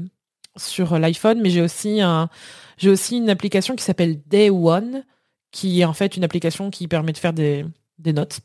sur 0.57 0.97
l'iPhone, 0.97 1.41
mais 1.41 1.51
j'ai 1.51 1.61
aussi 1.61 2.01
un, 2.01 2.31
j'ai 2.79 2.91
aussi 2.91 3.17
une 3.17 3.31
application 3.31 3.75
qui 3.75 3.83
s'appelle 3.83 4.23
Day 4.29 4.49
One, 4.49 5.05
qui 5.51 5.81
est 5.81 5.85
en 5.85 5.93
fait 5.93 6.17
une 6.17 6.23
application 6.23 6.71
qui 6.71 6.87
permet 6.87 7.13
de 7.13 7.19
faire 7.19 7.33
des, 7.33 7.67
des 7.99 8.13
notes. 8.13 8.41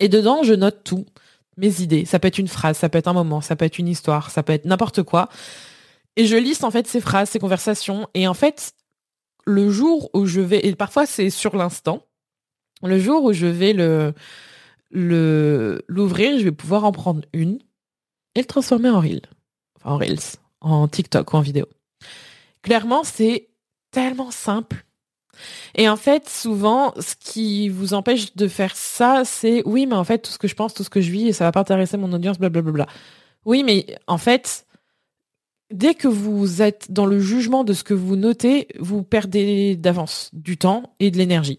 Et 0.00 0.08
dedans, 0.08 0.42
je 0.42 0.54
note 0.54 0.82
tout 0.82 1.06
mes 1.56 1.82
idées. 1.82 2.04
Ça 2.06 2.18
peut 2.18 2.28
être 2.28 2.38
une 2.38 2.48
phrase, 2.48 2.78
ça 2.78 2.88
peut 2.88 2.98
être 2.98 3.08
un 3.08 3.12
moment, 3.12 3.40
ça 3.40 3.54
peut 3.54 3.64
être 3.66 3.78
une 3.78 3.88
histoire, 3.88 4.30
ça 4.30 4.42
peut 4.42 4.52
être 4.52 4.64
n'importe 4.64 5.02
quoi. 5.02 5.28
Et 6.16 6.26
je 6.26 6.36
liste 6.36 6.64
en 6.64 6.70
fait 6.70 6.86
ces 6.86 7.00
phrases, 7.00 7.30
ces 7.30 7.38
conversations. 7.38 8.08
Et 8.14 8.26
en 8.26 8.34
fait, 8.34 8.72
le 9.46 9.70
jour 9.70 10.10
où 10.14 10.26
je 10.26 10.40
vais, 10.40 10.66
et 10.66 10.74
parfois 10.74 11.06
c'est 11.06 11.30
sur 11.30 11.56
l'instant, 11.56 12.06
le 12.82 12.98
jour 12.98 13.24
où 13.24 13.32
je 13.32 13.46
vais 13.46 13.72
le 13.72 14.14
l'ouvrir, 14.92 16.36
je 16.38 16.44
vais 16.44 16.52
pouvoir 16.52 16.84
en 16.84 16.90
prendre 16.90 17.22
une 17.32 17.60
et 18.34 18.40
le 18.40 18.46
transformer 18.46 18.90
en 18.90 19.00
reel, 19.00 19.20
en 19.84 19.96
reels, 19.96 20.38
en 20.60 20.88
TikTok 20.88 21.32
ou 21.32 21.36
en 21.36 21.40
vidéo. 21.40 21.66
Clairement, 22.62 23.04
c'est 23.04 23.50
tellement 23.92 24.32
simple 24.32 24.84
et 25.74 25.88
en 25.88 25.96
fait, 25.96 26.28
souvent, 26.28 26.92
ce 26.98 27.14
qui 27.18 27.68
vous 27.68 27.94
empêche 27.94 28.34
de 28.34 28.48
faire 28.48 28.76
ça, 28.76 29.22
c'est 29.24 29.62
oui, 29.64 29.86
mais 29.86 29.94
en 29.94 30.04
fait, 30.04 30.18
tout 30.18 30.30
ce 30.30 30.38
que 30.38 30.48
je 30.48 30.54
pense, 30.54 30.74
tout 30.74 30.84
ce 30.84 30.90
que 30.90 31.00
je 31.00 31.10
vis, 31.10 31.32
ça 31.32 31.44
va 31.44 31.52
pas 31.52 31.60
intéresser 31.60 31.96
mon 31.96 32.12
audience, 32.12 32.38
blablabla. 32.38 32.86
Oui, 33.44 33.62
mais 33.64 33.86
en 34.06 34.18
fait, 34.18 34.66
dès 35.70 35.94
que 35.94 36.08
vous 36.08 36.62
êtes 36.62 36.90
dans 36.90 37.06
le 37.06 37.20
jugement 37.20 37.64
de 37.64 37.72
ce 37.72 37.84
que 37.84 37.94
vous 37.94 38.16
notez, 38.16 38.68
vous 38.78 39.02
perdez 39.02 39.76
d'avance 39.76 40.30
du 40.32 40.56
temps 40.56 40.94
et 41.00 41.10
de 41.10 41.18
l'énergie. 41.18 41.58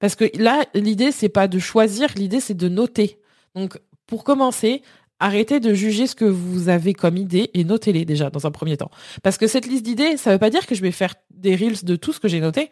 Parce 0.00 0.14
que 0.14 0.24
là, 0.38 0.64
l'idée, 0.74 1.12
c'est 1.12 1.28
pas 1.28 1.48
de 1.48 1.58
choisir, 1.58 2.08
l'idée, 2.16 2.40
c'est 2.40 2.56
de 2.56 2.68
noter. 2.68 3.18
Donc, 3.54 3.78
pour 4.06 4.24
commencer, 4.24 4.82
arrêtez 5.20 5.60
de 5.60 5.74
juger 5.74 6.06
ce 6.06 6.14
que 6.14 6.24
vous 6.24 6.68
avez 6.68 6.94
comme 6.94 7.16
idée 7.16 7.50
et 7.54 7.64
notez-les 7.64 8.04
déjà 8.04 8.30
dans 8.30 8.46
un 8.46 8.50
premier 8.50 8.76
temps. 8.76 8.90
Parce 9.22 9.38
que 9.38 9.46
cette 9.46 9.66
liste 9.66 9.84
d'idées, 9.84 10.16
ça 10.16 10.32
veut 10.32 10.38
pas 10.38 10.50
dire 10.50 10.66
que 10.66 10.74
je 10.74 10.82
vais 10.82 10.92
faire 10.92 11.14
des 11.30 11.56
reels 11.56 11.84
de 11.84 11.96
tout 11.96 12.12
ce 12.12 12.20
que 12.20 12.28
j'ai 12.28 12.40
noté. 12.40 12.70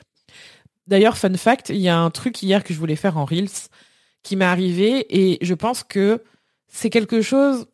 D'ailleurs, 0.87 1.17
fun 1.17 1.35
fact, 1.35 1.71
il 1.71 1.81
y 1.81 1.89
a 1.89 1.99
un 1.99 2.11
truc 2.11 2.43
hier 2.43 2.63
que 2.63 2.73
je 2.73 2.79
voulais 2.79 2.97
faire 2.97 3.19
en 3.19 3.25
Reels 3.25 3.49
qui 4.23 4.37
m'est 4.37 4.45
arrivé 4.45 5.07
et 5.09 5.39
je 5.41 5.55
pense 5.55 5.83
que 5.83 6.23
c'est 6.69 6.91
quelque 6.91 7.23
chose 7.23 7.67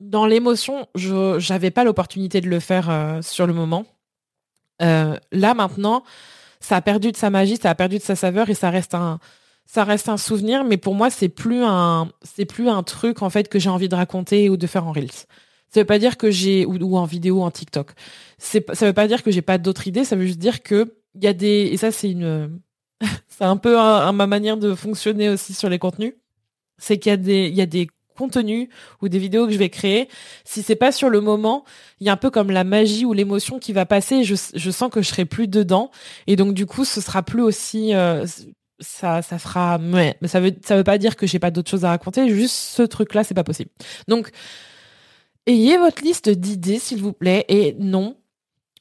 dans 0.00 0.26
l'émotion, 0.26 0.86
je 0.94 1.50
n'avais 1.50 1.70
pas 1.70 1.84
l'opportunité 1.84 2.40
de 2.40 2.48
le 2.48 2.60
faire 2.60 2.90
euh, 2.90 3.22
sur 3.22 3.46
le 3.46 3.54
moment. 3.54 3.86
Euh, 4.82 5.16
là 5.32 5.54
maintenant, 5.54 6.04
ça 6.60 6.76
a 6.76 6.82
perdu 6.82 7.12
de 7.12 7.16
sa 7.16 7.30
magie, 7.30 7.56
ça 7.56 7.70
a 7.70 7.74
perdu 7.74 7.96
de 7.98 8.02
sa 8.02 8.16
saveur 8.16 8.50
et 8.50 8.54
ça 8.54 8.70
reste 8.70 8.94
un 8.94 9.18
ça 9.68 9.82
reste 9.82 10.08
un 10.08 10.16
souvenir, 10.16 10.62
mais 10.62 10.76
pour 10.76 10.94
moi 10.94 11.10
c'est 11.10 11.28
plus 11.28 11.64
un 11.64 12.08
c'est 12.22 12.44
plus 12.44 12.68
un 12.68 12.82
truc 12.82 13.22
en 13.22 13.30
fait 13.30 13.48
que 13.48 13.58
j'ai 13.58 13.70
envie 13.70 13.88
de 13.88 13.96
raconter 13.96 14.48
ou 14.48 14.56
de 14.56 14.66
faire 14.66 14.86
en 14.86 14.92
reels. 14.92 15.10
Ça 15.68 15.80
veut 15.80 15.86
pas 15.86 15.98
dire 15.98 16.16
que 16.16 16.30
j'ai 16.30 16.64
ou, 16.64 16.96
en 16.96 17.04
vidéo 17.04 17.42
en 17.42 17.50
TikTok. 17.50 17.92
C'est 18.38 18.64
ça 18.74 18.86
veut 18.86 18.92
pas 18.92 19.08
dire 19.08 19.22
que 19.22 19.30
j'ai 19.30 19.42
pas 19.42 19.58
d'autres 19.58 19.88
idées, 19.88 20.04
ça 20.04 20.14
veut 20.14 20.26
juste 20.26 20.38
dire 20.38 20.62
que 20.62 20.94
il 21.16 21.24
y 21.24 21.26
a 21.26 21.32
des 21.32 21.68
et 21.72 21.76
ça 21.76 21.90
c'est 21.90 22.10
une 22.10 22.60
c'est 23.28 23.44
un 23.44 23.56
peu 23.56 23.76
ma 23.76 24.26
manière 24.26 24.56
de 24.56 24.74
fonctionner 24.74 25.28
aussi 25.28 25.54
sur 25.54 25.68
les 25.68 25.78
contenus, 25.78 26.14
c'est 26.78 26.98
qu'il 26.98 27.10
y 27.10 27.12
a 27.12 27.16
des 27.16 27.48
il 27.48 27.54
y 27.54 27.62
a 27.62 27.66
des 27.66 27.88
contenus 28.16 28.68
ou 29.02 29.08
des 29.08 29.18
vidéos 29.18 29.46
que 29.46 29.52
je 29.52 29.58
vais 29.58 29.68
créer, 29.68 30.08
si 30.44 30.62
c'est 30.62 30.76
pas 30.76 30.90
sur 30.90 31.10
le 31.10 31.20
moment, 31.20 31.64
il 32.00 32.06
y 32.06 32.10
a 32.10 32.14
un 32.14 32.16
peu 32.16 32.30
comme 32.30 32.50
la 32.50 32.64
magie 32.64 33.04
ou 33.04 33.12
l'émotion 33.12 33.58
qui 33.58 33.74
va 33.74 33.84
passer, 33.84 34.24
je, 34.24 34.34
je 34.54 34.70
sens 34.70 34.90
que 34.90 35.02
je 35.02 35.08
serai 35.08 35.26
plus 35.26 35.48
dedans 35.48 35.90
et 36.26 36.36
donc 36.36 36.54
du 36.54 36.64
coup 36.64 36.86
ce 36.86 37.02
sera 37.02 37.22
plus 37.22 37.42
aussi 37.42 37.94
euh, 37.94 38.24
ça 38.80 39.20
ça 39.20 39.38
fera 39.38 39.76
mais 39.78 40.16
ça 40.24 40.40
veut 40.40 40.52
ça 40.64 40.76
veut 40.76 40.84
pas 40.84 40.96
dire 40.96 41.16
que 41.16 41.26
j'ai 41.26 41.38
pas 41.38 41.50
d'autres 41.50 41.70
choses 41.70 41.84
à 41.84 41.90
raconter, 41.90 42.28
juste 42.34 42.54
ce 42.54 42.82
truc 42.82 43.12
là 43.14 43.22
c'est 43.22 43.34
pas 43.34 43.44
possible. 43.44 43.70
Donc 44.08 44.32
ayez 45.46 45.78
votre 45.78 46.02
liste 46.02 46.28
d'idées, 46.28 46.78
s'il 46.78 47.00
vous 47.00 47.12
plaît. 47.12 47.44
Et 47.48 47.74
non, 47.78 48.16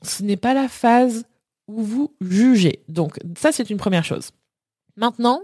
ce 0.01 0.23
n'est 0.23 0.37
pas 0.37 0.53
la 0.53 0.67
phase 0.67 1.25
où 1.67 1.81
vous 1.81 2.15
jugez. 2.22 2.84
Donc, 2.88 3.17
ça, 3.38 3.51
c'est 3.51 3.69
une 3.69 3.77
première 3.77 4.05
chose. 4.05 4.31
Maintenant, 4.98 5.41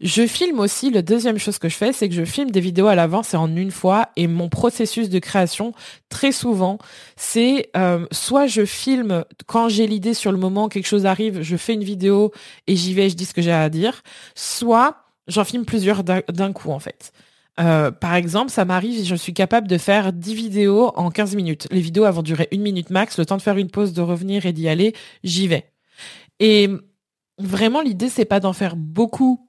je 0.00 0.26
filme 0.26 0.60
aussi, 0.60 0.90
la 0.90 1.02
deuxième 1.02 1.38
chose 1.38 1.58
que 1.58 1.68
je 1.68 1.74
fais, 1.74 1.92
c'est 1.92 2.08
que 2.08 2.14
je 2.14 2.24
filme 2.24 2.50
des 2.50 2.60
vidéos 2.60 2.86
à 2.86 2.94
l'avance 2.94 3.34
et 3.34 3.36
en 3.36 3.54
une 3.56 3.72
fois. 3.72 4.10
Et 4.16 4.28
mon 4.28 4.48
processus 4.48 5.08
de 5.08 5.18
création, 5.18 5.72
très 6.08 6.30
souvent, 6.30 6.78
c'est 7.16 7.70
euh, 7.76 8.06
soit 8.12 8.46
je 8.46 8.64
filme 8.64 9.24
quand 9.46 9.68
j'ai 9.68 9.88
l'idée 9.88 10.14
sur 10.14 10.30
le 10.30 10.38
moment, 10.38 10.68
quelque 10.68 10.86
chose 10.86 11.06
arrive, 11.06 11.42
je 11.42 11.56
fais 11.56 11.74
une 11.74 11.82
vidéo 11.82 12.32
et 12.68 12.76
j'y 12.76 12.94
vais, 12.94 13.10
je 13.10 13.16
dis 13.16 13.24
ce 13.24 13.34
que 13.34 13.42
j'ai 13.42 13.52
à 13.52 13.68
dire. 13.68 14.02
Soit 14.36 14.96
j'en 15.26 15.44
filme 15.44 15.64
plusieurs 15.64 16.04
d'un 16.04 16.52
coup, 16.52 16.70
en 16.70 16.78
fait. 16.78 17.12
Euh, 17.58 17.90
par 17.90 18.14
exemple, 18.14 18.50
ça 18.50 18.64
m'arrive, 18.64 19.04
je 19.04 19.14
suis 19.14 19.34
capable 19.34 19.66
de 19.66 19.78
faire 19.78 20.12
10 20.12 20.34
vidéos 20.34 20.92
en 20.96 21.10
15 21.10 21.34
minutes. 21.34 21.66
Les 21.70 21.80
vidéos 21.80 22.10
vont 22.12 22.22
durer 22.22 22.48
une 22.52 22.62
minute 22.62 22.90
max, 22.90 23.18
le 23.18 23.26
temps 23.26 23.36
de 23.36 23.42
faire 23.42 23.56
une 23.56 23.70
pause, 23.70 23.92
de 23.92 24.02
revenir 24.02 24.46
et 24.46 24.52
d'y 24.52 24.68
aller, 24.68 24.94
j'y 25.24 25.48
vais. 25.48 25.72
Et 26.38 26.68
vraiment, 27.38 27.80
l'idée, 27.80 28.08
c'est 28.08 28.24
pas 28.24 28.38
d'en 28.40 28.52
faire 28.52 28.76
beaucoup 28.76 29.48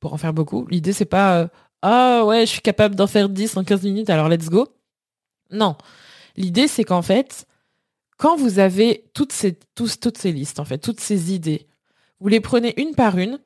pour 0.00 0.12
en 0.12 0.18
faire 0.18 0.34
beaucoup. 0.34 0.66
L'idée, 0.68 0.92
c'est 0.92 1.06
pas 1.06 1.38
euh, 1.38 1.48
ah 1.82 2.24
ouais, 2.24 2.40
je 2.40 2.50
suis 2.52 2.60
capable 2.60 2.94
d'en 2.94 3.06
faire 3.06 3.28
10 3.28 3.56
en 3.56 3.64
15 3.64 3.82
minutes, 3.84 4.10
alors 4.10 4.28
let's 4.28 4.48
go. 4.48 4.68
Non. 5.50 5.76
L'idée, 6.36 6.68
c'est 6.68 6.84
qu'en 6.84 7.02
fait, 7.02 7.46
quand 8.16 8.36
vous 8.36 8.58
avez 8.58 9.10
toutes 9.14 9.32
ces, 9.32 9.58
toutes 9.74 10.18
ces 10.18 10.32
listes, 10.32 10.60
en 10.60 10.64
fait, 10.64 10.78
toutes 10.78 11.00
ces 11.00 11.32
idées, 11.32 11.68
vous 12.20 12.28
les 12.28 12.40
prenez 12.40 12.74
une 12.80 12.94
par 12.94 13.16
une 13.18 13.38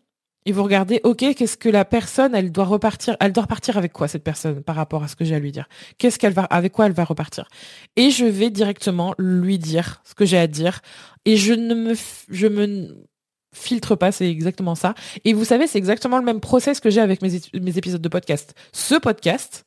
et 0.44 0.52
vous 0.52 0.62
regardez, 0.62 1.00
ok, 1.04 1.34
qu'est-ce 1.34 1.56
que 1.56 1.68
la 1.68 1.84
personne, 1.84 2.34
elle 2.34 2.50
doit 2.50 2.64
repartir, 2.64 3.16
elle 3.20 3.32
doit 3.32 3.44
repartir 3.44 3.76
avec 3.76 3.92
quoi 3.92 4.08
cette 4.08 4.24
personne 4.24 4.62
par 4.62 4.76
rapport 4.76 5.04
à 5.04 5.08
ce 5.08 5.16
que 5.16 5.24
j'ai 5.24 5.34
à 5.34 5.38
lui 5.38 5.52
dire? 5.52 5.68
Qu'est-ce 5.98 6.18
qu'elle 6.18 6.32
va, 6.32 6.44
avec 6.44 6.72
quoi 6.72 6.86
elle 6.86 6.92
va 6.92 7.04
repartir? 7.04 7.48
Et 7.96 8.10
je 8.10 8.24
vais 8.24 8.50
directement 8.50 9.14
lui 9.18 9.58
dire 9.58 10.02
ce 10.04 10.14
que 10.14 10.24
j'ai 10.24 10.38
à 10.38 10.46
dire 10.46 10.80
et 11.24 11.36
je 11.36 11.54
ne 11.54 11.74
me, 11.74 11.94
je 12.28 12.46
me 12.48 13.06
filtre 13.54 13.94
pas, 13.94 14.10
c'est 14.10 14.28
exactement 14.28 14.74
ça. 14.74 14.94
Et 15.24 15.32
vous 15.32 15.44
savez, 15.44 15.66
c'est 15.66 15.78
exactement 15.78 16.18
le 16.18 16.24
même 16.24 16.40
process 16.40 16.80
que 16.80 16.90
j'ai 16.90 17.00
avec 17.00 17.22
mes, 17.22 17.40
mes 17.60 17.78
épisodes 17.78 18.02
de 18.02 18.08
podcast. 18.08 18.54
Ce 18.72 18.96
podcast, 18.96 19.64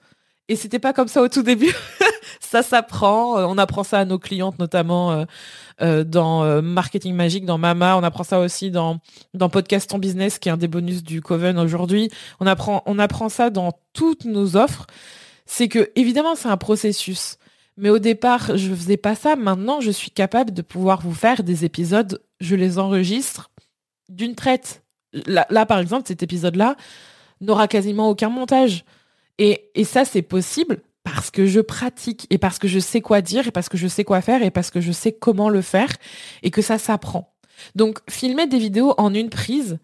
et 0.48 0.56
c'était 0.56 0.80
pas 0.80 0.94
comme 0.94 1.08
ça 1.08 1.22
au 1.22 1.28
tout 1.28 1.44
début. 1.44 1.74
ça 2.40 2.64
s'apprend. 2.64 3.38
Euh, 3.38 3.46
on 3.46 3.58
apprend 3.58 3.84
ça 3.84 4.00
à 4.00 4.06
nos 4.06 4.20
clientes, 4.20 4.60
notamment 4.60 5.12
euh, 5.12 5.26
euh, 5.82 6.04
dans 6.04 6.62
Marketing 6.62 7.14
Magique, 7.16 7.46
dans 7.46 7.58
Mama. 7.58 7.98
On 7.98 8.04
apprend 8.04 8.24
ça 8.24 8.40
aussi 8.40 8.72
dans 8.72 9.00
dans 9.34 9.50
Podcast 9.50 9.94
en 9.94 10.00
Business, 10.00 10.40
qui 10.40 10.50
est 10.50 10.52
un 10.52 10.58
des 10.58 10.68
bonus 10.68 11.04
du 11.04 11.22
Coven 11.22 11.58
aujourd'hui. 11.60 12.10
On 12.40 12.48
apprend 12.48 12.84
on 12.86 13.00
apprend 13.00 13.30
ça 13.30 13.50
dans 13.50 13.72
toutes 13.94 14.26
nos 14.26 14.56
offres. 14.56 14.86
C'est 15.46 15.68
que 15.68 15.92
évidemment 15.96 16.36
c'est 16.36 16.50
un 16.50 16.58
processus. 16.58 17.38
Mais 17.78 17.90
au 17.90 18.00
départ, 18.00 18.56
je 18.56 18.74
faisais 18.74 18.96
pas 18.96 19.16
ça. 19.16 19.36
Maintenant, 19.36 19.82
je 19.82 19.92
suis 19.92 20.10
capable 20.10 20.54
de 20.54 20.62
pouvoir 20.62 21.02
vous 21.02 21.14
faire 21.14 21.44
des 21.44 21.66
épisodes. 21.66 22.22
Je 22.40 22.56
les 22.56 22.80
enregistre 22.80 23.52
d'une 24.08 24.34
traite. 24.34 24.82
Là, 25.28 25.66
par 25.66 25.80
exemple, 25.80 26.08
cet 26.08 26.24
épisode-là 26.24 26.78
n'aura 27.42 27.68
quasiment 27.68 28.10
aucun 28.10 28.30
montage. 28.30 28.86
Et, 29.40 29.70
et 29.76 29.84
ça, 29.84 30.06
c'est 30.06 30.22
possible 30.22 30.80
parce 31.06 31.30
que 31.30 31.46
je 31.46 31.62
pratique 31.62 32.26
et 32.32 32.40
parce 32.40 32.58
que 32.58 32.68
je 32.68 32.80
sais 32.80 33.00
quoi 33.00 33.22
dire 33.22 33.48
et 33.48 33.52
parce 33.52 33.70
que 33.70 33.78
je 33.78 33.88
sais 33.88 34.04
quoi 34.04 34.22
faire 34.22 34.42
et 34.42 34.50
parce 34.50 34.72
que 34.72 34.82
je 34.82 34.92
sais 34.92 35.14
comment 35.14 35.50
le 35.50 35.62
faire 35.62 35.94
et 36.42 36.50
que 36.50 36.64
ça 36.64 36.80
s'apprend. 36.80 37.36
Donc, 37.76 38.00
filmer 38.10 38.48
des 38.48 38.58
vidéos 38.58 38.96
en 38.98 39.14
une 39.14 39.30
prise, 39.30 39.78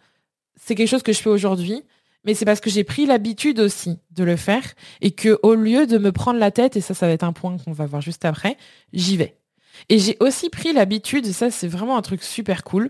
c'est 0.60 0.74
quelque 0.74 0.90
chose 0.90 1.04
que 1.04 1.14
je 1.14 1.20
fais 1.20 1.30
aujourd'hui, 1.30 1.84
mais 2.26 2.34
c'est 2.34 2.44
parce 2.44 2.60
que 2.60 2.72
j'ai 2.72 2.84
pris 2.84 3.06
l'habitude 3.06 3.60
aussi 3.60 4.00
de 4.10 4.24
le 4.24 4.36
faire 4.36 4.64
et 5.00 5.12
que 5.12 5.40
au 5.44 5.54
lieu 5.54 5.86
de 5.86 6.00
me 6.00 6.12
prendre 6.12 6.40
la 6.40 6.50
tête, 6.50 6.76
et 6.76 6.82
ça, 6.82 6.96
ça 6.96 7.06
va 7.06 7.14
être 7.14 7.24
un 7.24 7.34
point 7.34 7.56
qu'on 7.58 7.72
va 7.72 7.86
voir 7.86 8.02
juste 8.02 8.26
après, 8.26 8.58
j'y 8.92 9.16
vais. 9.16 9.38
Et 9.90 10.00
j'ai 10.00 10.18
aussi 10.20 10.50
pris 10.50 10.74
l'habitude, 10.74 11.28
ça, 11.28 11.52
c'est 11.52 11.68
vraiment 11.68 11.98
un 11.98 12.02
truc 12.02 12.24
super 12.24 12.64
cool, 12.64 12.90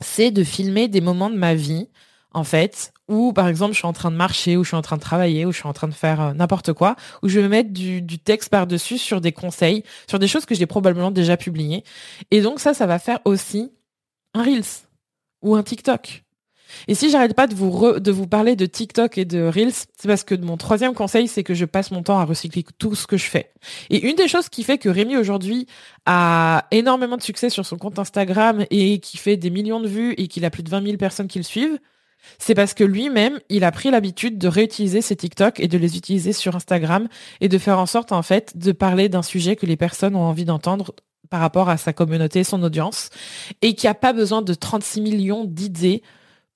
c'est 0.00 0.30
de 0.30 0.44
filmer 0.44 0.88
des 0.88 1.00
moments 1.00 1.30
de 1.30 1.38
ma 1.38 1.54
vie, 1.54 1.88
en 2.36 2.44
fait, 2.44 2.92
où 3.08 3.32
par 3.32 3.48
exemple 3.48 3.72
je 3.72 3.78
suis 3.78 3.86
en 3.86 3.94
train 3.94 4.10
de 4.10 4.16
marcher, 4.16 4.58
ou 4.58 4.62
je 4.62 4.68
suis 4.68 4.76
en 4.76 4.82
train 4.82 4.96
de 4.96 5.00
travailler, 5.00 5.46
ou 5.46 5.52
je 5.52 5.56
suis 5.56 5.66
en 5.66 5.72
train 5.72 5.88
de 5.88 5.94
faire 5.94 6.20
euh, 6.20 6.32
n'importe 6.34 6.74
quoi, 6.74 6.94
où 7.22 7.28
je 7.28 7.40
vais 7.40 7.48
mettre 7.48 7.70
du, 7.72 8.04
texte 8.18 8.50
par-dessus 8.50 8.98
sur 8.98 9.22
des 9.22 9.32
conseils, 9.32 9.84
sur 10.06 10.18
des 10.18 10.28
choses 10.28 10.44
que 10.44 10.54
j'ai 10.54 10.66
probablement 10.66 11.10
déjà 11.10 11.38
publiées. 11.38 11.82
Et 12.30 12.42
donc 12.42 12.60
ça, 12.60 12.74
ça 12.74 12.84
va 12.84 12.98
faire 12.98 13.20
aussi 13.24 13.72
un 14.34 14.42
Reels 14.42 14.86
ou 15.40 15.56
un 15.56 15.62
TikTok. 15.62 16.24
Et 16.88 16.94
si 16.94 17.08
j'arrête 17.08 17.32
pas 17.32 17.46
de 17.46 17.54
vous, 17.54 17.98
de 17.98 18.10
vous 18.10 18.26
parler 18.26 18.54
de 18.54 18.66
TikTok 18.66 19.16
et 19.16 19.24
de 19.24 19.40
Reels, 19.40 19.72
c'est 19.72 20.08
parce 20.08 20.24
que 20.24 20.34
mon 20.34 20.58
troisième 20.58 20.92
conseil, 20.92 21.28
c'est 21.28 21.44
que 21.44 21.54
je 21.54 21.64
passe 21.64 21.92
mon 21.92 22.02
temps 22.02 22.18
à 22.18 22.24
recycler 22.24 22.66
tout 22.76 22.94
ce 22.94 23.06
que 23.06 23.16
je 23.16 23.24
fais. 23.24 23.50
Et 23.88 24.06
une 24.10 24.16
des 24.16 24.28
choses 24.28 24.50
qui 24.50 24.62
fait 24.62 24.76
que 24.76 24.90
Rémi 24.90 25.16
aujourd'hui 25.16 25.66
a 26.04 26.66
énormément 26.70 27.16
de 27.16 27.22
succès 27.22 27.48
sur 27.48 27.64
son 27.64 27.78
compte 27.78 27.98
Instagram 27.98 28.66
et 28.70 28.98
qui 29.00 29.16
fait 29.16 29.38
des 29.38 29.48
millions 29.48 29.80
de 29.80 29.88
vues 29.88 30.12
et 30.18 30.28
qu'il 30.28 30.44
a 30.44 30.50
plus 30.50 30.64
de 30.64 30.68
20 30.68 30.84
000 30.84 30.96
personnes 30.98 31.28
qui 31.28 31.38
le 31.38 31.44
suivent, 31.44 31.78
c'est 32.38 32.54
parce 32.54 32.74
que 32.74 32.84
lui-même, 32.84 33.38
il 33.48 33.64
a 33.64 33.72
pris 33.72 33.90
l'habitude 33.90 34.38
de 34.38 34.48
réutiliser 34.48 35.00
ses 35.00 35.16
TikTok 35.16 35.60
et 35.60 35.68
de 35.68 35.78
les 35.78 35.96
utiliser 35.96 36.32
sur 36.32 36.56
Instagram 36.56 37.08
et 37.40 37.48
de 37.48 37.58
faire 37.58 37.78
en 37.78 37.86
sorte, 37.86 38.12
en 38.12 38.22
fait, 38.22 38.56
de 38.56 38.72
parler 38.72 39.08
d'un 39.08 39.22
sujet 39.22 39.56
que 39.56 39.66
les 39.66 39.76
personnes 39.76 40.16
ont 40.16 40.24
envie 40.24 40.44
d'entendre 40.44 40.94
par 41.30 41.40
rapport 41.40 41.68
à 41.68 41.76
sa 41.76 41.92
communauté, 41.92 42.44
son 42.44 42.62
audience, 42.62 43.10
et 43.62 43.74
qui 43.74 43.88
a 43.88 43.94
pas 43.94 44.12
besoin 44.12 44.42
de 44.42 44.54
36 44.54 45.00
millions 45.00 45.44
d'idées 45.44 46.02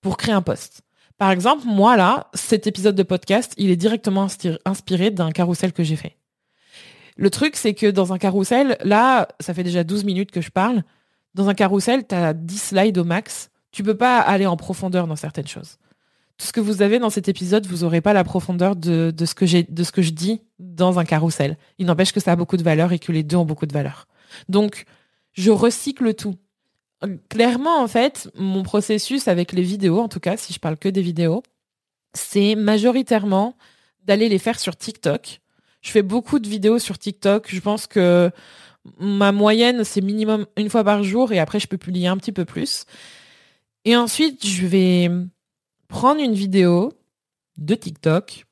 pour 0.00 0.16
créer 0.16 0.34
un 0.34 0.42
post. 0.42 0.82
Par 1.18 1.30
exemple, 1.30 1.64
moi 1.66 1.96
là, 1.96 2.30
cet 2.34 2.66
épisode 2.66 2.94
de 2.94 3.02
podcast, 3.02 3.52
il 3.58 3.70
est 3.70 3.76
directement 3.76 4.28
inspiré 4.64 5.10
d'un 5.10 5.32
carrousel 5.32 5.72
que 5.72 5.82
j'ai 5.82 5.96
fait. 5.96 6.16
Le 7.16 7.28
truc, 7.28 7.56
c'est 7.56 7.74
que 7.74 7.90
dans 7.90 8.14
un 8.14 8.18
carrousel, 8.18 8.78
là, 8.82 9.28
ça 9.40 9.52
fait 9.52 9.64
déjà 9.64 9.84
12 9.84 10.04
minutes 10.04 10.30
que 10.30 10.40
je 10.40 10.50
parle. 10.50 10.82
Dans 11.34 11.48
un 11.50 11.54
carrousel, 11.54 12.06
tu 12.06 12.14
as 12.14 12.32
10 12.32 12.62
slides 12.62 12.96
au 12.96 13.04
max. 13.04 13.49
Tu 13.72 13.82
peux 13.82 13.96
pas 13.96 14.18
aller 14.18 14.46
en 14.46 14.56
profondeur 14.56 15.06
dans 15.06 15.16
certaines 15.16 15.46
choses. 15.46 15.78
Tout 16.36 16.46
ce 16.46 16.52
que 16.52 16.60
vous 16.60 16.82
avez 16.82 16.98
dans 16.98 17.10
cet 17.10 17.28
épisode, 17.28 17.66
vous 17.66 17.78
n'aurez 17.78 18.00
pas 18.00 18.12
la 18.12 18.24
profondeur 18.24 18.74
de, 18.74 19.12
de, 19.14 19.24
ce 19.26 19.34
que 19.34 19.70
de 19.70 19.84
ce 19.84 19.92
que 19.92 20.02
je 20.02 20.10
dis 20.10 20.40
dans 20.58 20.98
un 20.98 21.04
carrousel. 21.04 21.58
Il 21.78 21.86
n'empêche 21.86 22.12
que 22.12 22.20
ça 22.20 22.32
a 22.32 22.36
beaucoup 22.36 22.56
de 22.56 22.62
valeur 22.62 22.92
et 22.92 22.98
que 22.98 23.12
les 23.12 23.22
deux 23.22 23.36
ont 23.36 23.44
beaucoup 23.44 23.66
de 23.66 23.72
valeur. 23.72 24.08
Donc, 24.48 24.84
je 25.34 25.50
recycle 25.50 26.14
tout 26.14 26.36
clairement, 27.28 27.82
en 27.82 27.88
fait, 27.88 28.30
mon 28.36 28.62
processus 28.62 29.28
avec 29.28 29.52
les 29.52 29.62
vidéos, 29.62 30.00
en 30.00 30.08
tout 30.08 30.20
cas, 30.20 30.36
si 30.36 30.52
je 30.52 30.58
parle 30.58 30.76
que 30.76 30.88
des 30.88 31.02
vidéos, 31.02 31.42
c'est 32.12 32.54
majoritairement 32.54 33.56
d'aller 34.04 34.28
les 34.28 34.38
faire 34.38 34.58
sur 34.58 34.76
TikTok. 34.76 35.40
Je 35.82 35.90
fais 35.90 36.02
beaucoup 36.02 36.38
de 36.38 36.48
vidéos 36.48 36.78
sur 36.78 36.98
TikTok. 36.98 37.48
Je 37.48 37.60
pense 37.60 37.86
que 37.86 38.30
ma 38.98 39.32
moyenne, 39.32 39.84
c'est 39.84 40.00
minimum 40.00 40.46
une 40.56 40.68
fois 40.68 40.84
par 40.84 41.02
jour 41.02 41.32
et 41.32 41.38
après, 41.38 41.60
je 41.60 41.68
peux 41.68 41.78
publier 41.78 42.08
un 42.08 42.16
petit 42.16 42.32
peu 42.32 42.44
plus. 42.44 42.84
Et 43.84 43.96
ensuite, 43.96 44.46
je 44.46 44.66
vais 44.66 45.10
prendre 45.88 46.20
une 46.20 46.34
vidéo 46.34 46.92
de 47.56 47.74
TikTok 47.74 48.46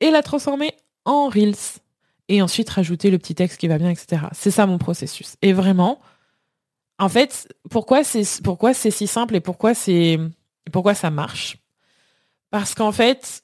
et 0.00 0.10
la 0.10 0.22
transformer 0.22 0.72
en 1.04 1.28
Reels. 1.28 1.80
Et 2.28 2.42
ensuite, 2.42 2.70
rajouter 2.70 3.10
le 3.10 3.18
petit 3.18 3.34
texte 3.34 3.58
qui 3.58 3.66
va 3.66 3.78
bien, 3.78 3.90
etc. 3.90 4.22
C'est 4.32 4.52
ça 4.52 4.66
mon 4.66 4.78
processus. 4.78 5.36
Et 5.42 5.52
vraiment, 5.52 6.00
en 6.98 7.08
fait, 7.08 7.52
pourquoi 7.70 8.04
c'est 8.04 8.24
si 8.24 9.06
simple 9.06 9.34
et 9.34 9.40
pourquoi 9.40 9.72
pourquoi 10.70 10.94
ça 10.94 11.10
marche? 11.10 11.56
Parce 12.50 12.74
qu'en 12.74 12.92
fait, 12.92 13.42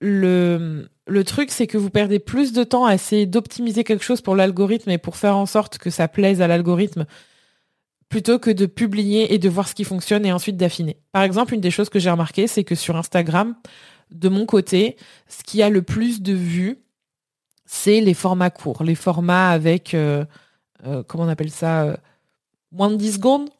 le 0.00 0.88
le 1.08 1.24
truc 1.24 1.50
c'est 1.50 1.66
que 1.66 1.78
vous 1.78 1.90
perdez 1.90 2.18
plus 2.18 2.52
de 2.52 2.62
temps 2.64 2.84
à 2.84 2.94
essayer 2.94 3.26
d'optimiser 3.26 3.82
quelque 3.82 4.04
chose 4.04 4.20
pour 4.20 4.36
l'algorithme 4.36 4.90
et 4.90 4.98
pour 4.98 5.16
faire 5.16 5.36
en 5.36 5.46
sorte 5.46 5.78
que 5.78 5.90
ça 5.90 6.06
plaise 6.06 6.42
à 6.42 6.46
l'algorithme 6.46 7.06
plutôt 8.08 8.38
que 8.38 8.50
de 8.50 8.66
publier 8.66 9.34
et 9.34 9.38
de 9.38 9.48
voir 9.48 9.68
ce 9.68 9.74
qui 9.74 9.84
fonctionne 9.84 10.24
et 10.24 10.32
ensuite 10.32 10.56
d'affiner. 10.56 10.96
Par 11.12 11.22
exemple, 11.22 11.54
une 11.54 11.60
des 11.60 11.70
choses 11.70 11.88
que 11.88 11.98
j'ai 11.98 12.10
remarqué, 12.10 12.46
c'est 12.46 12.64
que 12.64 12.74
sur 12.74 12.96
Instagram, 12.96 13.54
de 14.10 14.28
mon 14.28 14.46
côté, 14.46 14.96
ce 15.28 15.42
qui 15.42 15.62
a 15.62 15.68
le 15.68 15.82
plus 15.82 16.22
de 16.22 16.32
vues, 16.32 16.78
c'est 17.66 18.00
les 18.00 18.14
formats 18.14 18.50
courts, 18.50 18.82
les 18.82 18.94
formats 18.94 19.50
avec 19.50 19.92
euh, 19.92 20.24
euh, 20.86 21.02
comment 21.02 21.24
on 21.24 21.28
appelle 21.28 21.50
ça 21.50 21.84
euh, 21.84 21.96
moins 22.72 22.90
de 22.90 22.96
10 22.96 23.14
secondes 23.14 23.50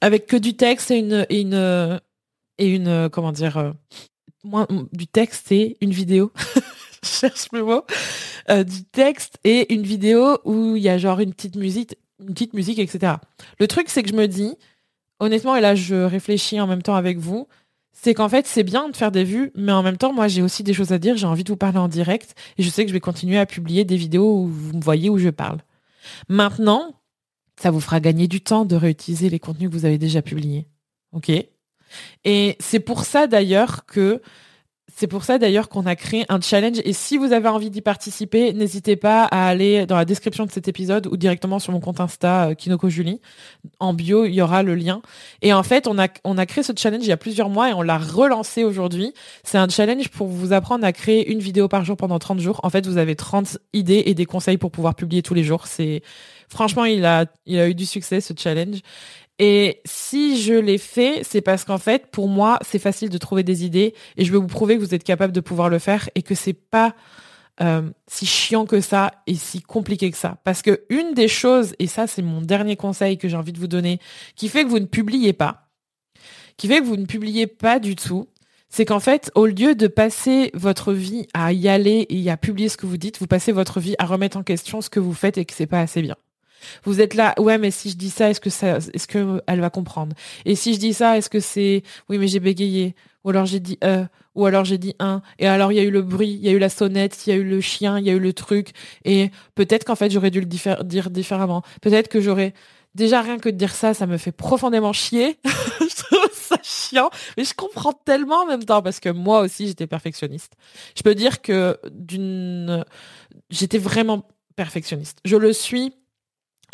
avec 0.00 0.26
que 0.26 0.36
du 0.36 0.54
texte 0.54 0.90
et 0.90 0.98
une 0.98 1.26
et 2.58 2.66
une 2.68 3.08
comment 3.10 3.32
dire 3.32 3.74
du 4.92 5.06
texte 5.06 5.50
et 5.50 5.78
une 5.80 5.92
vidéo. 5.92 6.30
Je 7.02 7.08
cherche 7.08 7.46
le 7.52 7.62
mot 7.62 7.84
du 8.64 8.84
texte 8.84 9.38
et 9.44 9.72
une 9.72 9.82
vidéo 9.82 10.38
où 10.44 10.76
il 10.76 10.82
y 10.82 10.88
a 10.88 10.98
genre 10.98 11.20
une 11.20 11.32
petite 11.32 11.56
musique 11.56 11.96
une 12.20 12.34
petite 12.34 12.54
musique 12.54 12.78
etc 12.78 13.14
le 13.58 13.66
truc 13.66 13.88
c'est 13.88 14.02
que 14.02 14.08
je 14.08 14.14
me 14.14 14.26
dis 14.26 14.56
honnêtement 15.20 15.56
et 15.56 15.60
là 15.60 15.74
je 15.74 15.94
réfléchis 15.94 16.60
en 16.60 16.66
même 16.66 16.82
temps 16.82 16.94
avec 16.94 17.18
vous 17.18 17.48
c'est 17.92 18.14
qu'en 18.14 18.28
fait 18.28 18.46
c'est 18.46 18.64
bien 18.64 18.88
de 18.88 18.96
faire 18.96 19.12
des 19.12 19.24
vues 19.24 19.50
mais 19.54 19.72
en 19.72 19.82
même 19.82 19.96
temps 19.96 20.12
moi 20.12 20.28
j'ai 20.28 20.42
aussi 20.42 20.62
des 20.62 20.74
choses 20.74 20.92
à 20.92 20.98
dire 20.98 21.16
j'ai 21.16 21.26
envie 21.26 21.44
de 21.44 21.50
vous 21.50 21.56
parler 21.56 21.78
en 21.78 21.88
direct 21.88 22.34
et 22.58 22.62
je 22.62 22.68
sais 22.68 22.84
que 22.84 22.88
je 22.88 22.94
vais 22.94 23.00
continuer 23.00 23.38
à 23.38 23.46
publier 23.46 23.84
des 23.84 23.96
vidéos 23.96 24.40
où 24.40 24.46
vous 24.46 24.76
me 24.76 24.82
voyez 24.82 25.08
où 25.08 25.18
je 25.18 25.30
parle. 25.30 25.58
Maintenant 26.28 27.00
ça 27.60 27.70
vous 27.70 27.80
fera 27.80 28.00
gagner 28.00 28.28
du 28.28 28.40
temps 28.40 28.64
de 28.64 28.76
réutiliser 28.76 29.30
les 29.30 29.38
contenus 29.38 29.70
que 29.70 29.74
vous 29.74 29.84
avez 29.84 29.98
déjà 29.98 30.22
publiés. 30.22 30.66
OK? 31.12 31.30
Et 32.24 32.56
c'est 32.58 32.80
pour 32.80 33.04
ça 33.04 33.26
d'ailleurs 33.26 33.86
que 33.86 34.20
c'est 34.96 35.08
pour 35.08 35.24
ça 35.24 35.38
d'ailleurs 35.38 35.68
qu'on 35.68 35.86
a 35.86 35.96
créé 35.96 36.24
un 36.28 36.40
challenge. 36.40 36.78
Et 36.84 36.92
si 36.92 37.16
vous 37.16 37.32
avez 37.32 37.48
envie 37.48 37.68
d'y 37.68 37.80
participer, 37.80 38.52
n'hésitez 38.52 38.94
pas 38.94 39.24
à 39.24 39.48
aller 39.48 39.86
dans 39.86 39.96
la 39.96 40.04
description 40.04 40.46
de 40.46 40.52
cet 40.52 40.68
épisode 40.68 41.08
ou 41.08 41.16
directement 41.16 41.58
sur 41.58 41.72
mon 41.72 41.80
compte 41.80 41.98
Insta 41.98 42.50
euh, 42.50 42.54
Kinoko 42.54 42.88
Julie. 42.88 43.20
En 43.80 43.92
bio, 43.92 44.24
il 44.24 44.34
y 44.34 44.40
aura 44.40 44.62
le 44.62 44.76
lien. 44.76 45.02
Et 45.42 45.52
en 45.52 45.64
fait, 45.64 45.88
on 45.88 45.98
a 45.98 46.06
on 46.22 46.38
a 46.38 46.46
créé 46.46 46.62
ce 46.62 46.72
challenge 46.76 47.02
il 47.02 47.08
y 47.08 47.12
a 47.12 47.16
plusieurs 47.16 47.48
mois 47.48 47.70
et 47.70 47.72
on 47.72 47.82
l'a 47.82 47.98
relancé 47.98 48.62
aujourd'hui. 48.62 49.12
C'est 49.42 49.58
un 49.58 49.68
challenge 49.68 50.10
pour 50.10 50.28
vous 50.28 50.52
apprendre 50.52 50.84
à 50.84 50.92
créer 50.92 51.28
une 51.28 51.40
vidéo 51.40 51.66
par 51.66 51.84
jour 51.84 51.96
pendant 51.96 52.20
30 52.20 52.38
jours. 52.38 52.60
En 52.62 52.70
fait, 52.70 52.86
vous 52.86 52.96
avez 52.96 53.16
30 53.16 53.58
idées 53.72 54.04
et 54.06 54.14
des 54.14 54.26
conseils 54.26 54.58
pour 54.58 54.70
pouvoir 54.70 54.94
publier 54.94 55.22
tous 55.22 55.34
les 55.34 55.42
jours. 55.42 55.66
C'est 55.66 56.02
franchement, 56.48 56.84
il 56.84 57.04
a 57.04 57.26
il 57.46 57.58
a 57.58 57.68
eu 57.68 57.74
du 57.74 57.84
succès 57.84 58.20
ce 58.20 58.32
challenge. 58.36 58.78
Et 59.38 59.80
si 59.84 60.40
je 60.40 60.54
l'ai 60.54 60.78
fait, 60.78 61.22
c'est 61.24 61.40
parce 61.40 61.64
qu'en 61.64 61.78
fait, 61.78 62.06
pour 62.12 62.28
moi, 62.28 62.58
c'est 62.62 62.78
facile 62.78 63.08
de 63.08 63.18
trouver 63.18 63.42
des 63.42 63.64
idées 63.64 63.94
et 64.16 64.24
je 64.24 64.32
veux 64.32 64.38
vous 64.38 64.46
prouver 64.46 64.76
que 64.76 64.80
vous 64.80 64.94
êtes 64.94 65.04
capable 65.04 65.32
de 65.32 65.40
pouvoir 65.40 65.68
le 65.68 65.78
faire 65.78 66.08
et 66.14 66.22
que 66.22 66.34
c'est 66.36 66.52
pas 66.52 66.94
euh, 67.60 67.90
si 68.06 68.26
chiant 68.26 68.64
que 68.66 68.80
ça 68.80 69.12
et 69.26 69.34
si 69.34 69.60
compliqué 69.60 70.10
que 70.10 70.16
ça. 70.16 70.38
Parce 70.44 70.62
que 70.62 70.84
une 70.88 71.14
des 71.14 71.28
choses, 71.28 71.74
et 71.78 71.88
ça 71.88 72.06
c'est 72.06 72.22
mon 72.22 72.42
dernier 72.42 72.76
conseil 72.76 73.18
que 73.18 73.28
j'ai 73.28 73.36
envie 73.36 73.52
de 73.52 73.58
vous 73.58 73.66
donner, 73.66 73.98
qui 74.36 74.48
fait 74.48 74.64
que 74.64 74.68
vous 74.68 74.78
ne 74.78 74.86
publiez 74.86 75.32
pas, 75.32 75.68
qui 76.56 76.68
fait 76.68 76.80
que 76.80 76.84
vous 76.84 76.96
ne 76.96 77.06
publiez 77.06 77.48
pas 77.48 77.80
du 77.80 77.96
tout, 77.96 78.28
c'est 78.68 78.84
qu'en 78.84 78.98
fait, 78.98 79.30
au 79.36 79.46
lieu 79.46 79.76
de 79.76 79.86
passer 79.86 80.50
votre 80.54 80.92
vie 80.92 81.28
à 81.32 81.52
y 81.52 81.68
aller 81.68 82.06
et 82.08 82.28
à 82.28 82.36
publier 82.36 82.68
ce 82.68 82.76
que 82.76 82.86
vous 82.86 82.96
dites, 82.96 83.20
vous 83.20 83.28
passez 83.28 83.52
votre 83.52 83.78
vie 83.78 83.94
à 83.98 84.06
remettre 84.06 84.36
en 84.36 84.42
question 84.42 84.80
ce 84.80 84.90
que 84.90 84.98
vous 84.98 85.14
faites 85.14 85.38
et 85.38 85.44
que 85.44 85.54
c'est 85.54 85.66
pas 85.66 85.80
assez 85.80 86.02
bien. 86.02 86.16
Vous 86.84 87.00
êtes 87.00 87.14
là, 87.14 87.34
ouais, 87.38 87.58
mais 87.58 87.70
si 87.70 87.90
je 87.90 87.96
dis 87.96 88.10
ça, 88.10 88.30
est-ce 88.30 88.40
que 88.40 88.50
ça, 88.50 88.78
est-ce 88.78 89.06
que 89.06 89.42
elle 89.46 89.60
va 89.60 89.70
comprendre? 89.70 90.14
Et 90.44 90.54
si 90.54 90.74
je 90.74 90.78
dis 90.78 90.94
ça, 90.94 91.16
est-ce 91.16 91.30
que 91.30 91.40
c'est, 91.40 91.82
oui, 92.08 92.18
mais 92.18 92.28
j'ai 92.28 92.40
bégayé, 92.40 92.94
ou 93.24 93.30
alors 93.30 93.46
j'ai 93.46 93.60
dit 93.60 93.78
euh, 93.84 94.04
ou 94.34 94.46
alors 94.46 94.64
j'ai 94.64 94.78
dit 94.78 94.94
un, 94.98 95.22
et 95.38 95.46
alors 95.46 95.72
il 95.72 95.76
y 95.76 95.78
a 95.78 95.82
eu 95.82 95.90
le 95.90 96.02
bruit, 96.02 96.38
il 96.40 96.44
y 96.44 96.48
a 96.48 96.52
eu 96.52 96.58
la 96.58 96.68
sonnette, 96.68 97.26
il 97.26 97.30
y 97.30 97.32
a 97.32 97.36
eu 97.36 97.44
le 97.44 97.60
chien, 97.60 97.98
il 97.98 98.04
y 98.04 98.10
a 98.10 98.12
eu 98.12 98.18
le 98.18 98.32
truc, 98.32 98.70
et 99.04 99.30
peut-être 99.54 99.84
qu'en 99.84 99.94
fait 99.94 100.10
j'aurais 100.10 100.30
dû 100.30 100.40
le 100.40 100.46
dire 100.46 101.10
différemment. 101.10 101.62
Peut-être 101.80 102.08
que 102.08 102.20
j'aurais 102.20 102.52
déjà 102.94 103.22
rien 103.22 103.38
que 103.38 103.48
de 103.48 103.56
dire 103.56 103.74
ça, 103.74 103.94
ça 103.94 104.06
me 104.06 104.16
fait 104.16 104.32
profondément 104.32 104.92
chier. 104.92 105.38
je 105.44 106.02
trouve 106.02 106.30
ça 106.32 106.58
chiant, 106.62 107.10
mais 107.36 107.44
je 107.44 107.54
comprends 107.54 107.92
tellement 107.92 108.42
en 108.42 108.46
même 108.46 108.64
temps 108.64 108.82
parce 108.82 109.00
que 109.00 109.08
moi 109.08 109.40
aussi 109.40 109.66
j'étais 109.66 109.86
perfectionniste. 109.86 110.52
Je 110.96 111.02
peux 111.02 111.14
dire 111.14 111.42
que 111.42 111.78
d'une, 111.90 112.84
j'étais 113.50 113.78
vraiment 113.78 114.26
perfectionniste. 114.56 115.18
Je 115.24 115.36
le 115.36 115.52
suis 115.52 115.94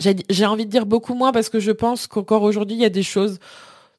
j'ai 0.01 0.47
envie 0.47 0.67
de 0.67 0.71
dire 0.71 0.87
beaucoup 0.87 1.15
moins 1.15 1.33
parce 1.33 1.49
que 1.49 1.61
je 1.61 1.71
pense 1.71 2.07
qu'encore 2.07 2.43
aujourd'hui, 2.43 2.77
il 2.77 2.83
y 2.83 2.87
a 2.87 2.91
des 2.91 3.03
choses 3.03 3.39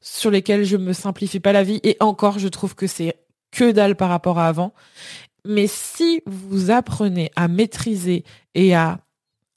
sur 0.00 0.30
lesquelles 0.30 0.64
je 0.64 0.76
me 0.76 0.92
simplifie 0.92 1.40
pas 1.40 1.52
la 1.52 1.62
vie 1.62 1.80
et 1.84 1.96
encore, 2.00 2.38
je 2.38 2.48
trouve 2.48 2.74
que 2.74 2.86
c'est 2.86 3.16
que 3.52 3.70
dalle 3.70 3.96
par 3.96 4.08
rapport 4.08 4.38
à 4.38 4.48
avant. 4.48 4.72
Mais 5.44 5.66
si 5.66 6.22
vous 6.26 6.70
apprenez 6.70 7.30
à 7.36 7.48
maîtriser 7.48 8.24
et 8.54 8.74
à, 8.74 9.00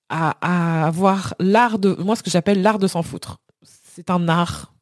à, 0.10 0.86
avoir 0.86 1.36
l'art 1.40 1.80
de, 1.80 1.96
moi, 2.00 2.16
ce 2.16 2.24
que 2.24 2.30
j'appelle 2.30 2.62
l'art 2.62 2.80
de 2.80 2.88
s'en 2.88 3.04
foutre, 3.04 3.40
c'est 3.64 4.10
un 4.10 4.28
art 4.28 4.74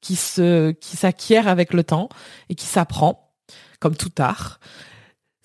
qui 0.00 0.16
se, 0.16 0.70
qui 0.72 0.96
s'acquiert 0.96 1.48
avec 1.48 1.72
le 1.72 1.84
temps 1.84 2.08
et 2.48 2.54
qui 2.54 2.66
s'apprend, 2.66 3.32
comme 3.80 3.96
tout 3.96 4.12
art 4.18 4.60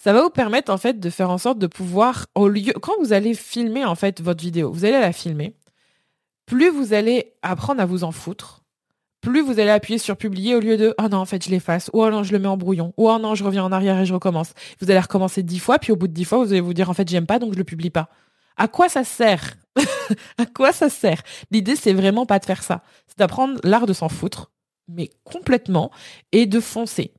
ça 0.04 0.12
va 0.12 0.22
vous 0.22 0.30
permettre 0.30 0.70
en 0.70 0.78
fait 0.78 1.00
de 1.00 1.10
faire 1.10 1.30
en 1.30 1.38
sorte 1.38 1.60
de 1.60 1.68
pouvoir 1.68 2.28
au 2.36 2.50
lieu 2.50 2.74
quand 2.74 2.92
vous 3.00 3.14
allez 3.14 3.34
filmer 3.34 3.86
en 3.86 3.96
fait 3.96 4.20
votre 4.20 4.44
vidéo, 4.44 4.70
vous 4.70 4.84
allez 4.84 5.00
la 5.00 5.14
filmer, 5.14 5.56
plus 6.46 6.70
vous 6.70 6.92
allez 6.92 7.36
apprendre 7.42 7.80
à 7.80 7.86
vous 7.86 8.04
en 8.04 8.12
foutre, 8.12 8.66
plus 9.22 9.40
vous 9.40 9.62
allez 9.62 9.70
appuyer 9.70 9.98
sur 9.98 10.18
publier 10.18 10.58
au 10.58 10.60
lieu 10.60 10.76
de 10.76 10.94
oh 11.02 11.08
non 11.08 11.20
en 11.20 11.26
fait 11.26 11.46
je 11.46 11.50
l'efface 11.50 11.90
ou 11.94 12.04
oh 12.04 12.10
non 12.10 12.24
je 12.24 12.34
le 12.34 12.40
mets 12.40 12.50
en 12.50 12.58
brouillon 12.58 12.94
ou 12.98 13.10
oh 13.10 13.18
non 13.18 13.34
je 13.34 13.46
reviens 13.46 13.64
en 13.64 13.72
arrière 13.72 13.98
et 13.98 14.06
je 14.06 14.14
recommence. 14.14 14.52
Vous 14.82 14.92
allez 14.92 15.00
recommencer 15.00 15.42
dix 15.42 15.60
fois 15.60 15.80
puis 15.80 15.94
au 15.94 15.96
bout 15.96 16.10
de 16.10 16.14
dix 16.14 16.26
fois 16.26 16.40
vous 16.40 16.52
allez 16.52 16.60
vous 16.60 16.74
dire 16.74 16.89
en 16.89 16.94
fait 16.94 17.08
j'aime 17.08 17.26
pas 17.26 17.39
donc 17.39 17.54
je 17.54 17.58
le 17.58 17.63
publie 17.63 17.89
pas. 17.89 18.10
À 18.58 18.68
quoi 18.68 18.89
ça 18.89 19.06
sert 19.06 19.54
À 20.38 20.46
quoi 20.46 20.74
ça 20.74 20.89
sert? 20.89 21.22
L'idée 21.50 21.78
c'est 21.78 21.94
vraiment 21.94 22.26
pas 22.26 22.39
de 22.39 22.46
faire 22.46 22.62
ça, 22.62 22.84
c'est 23.08 23.20
d'apprendre 23.20 23.58
l'art 23.63 23.86
de 23.86 23.94
s'en 23.94 24.10
foutre 24.10 24.52
mais 24.89 25.12
complètement 25.24 25.92
et 26.34 26.46
de 26.46 26.60
foncer 26.60 27.13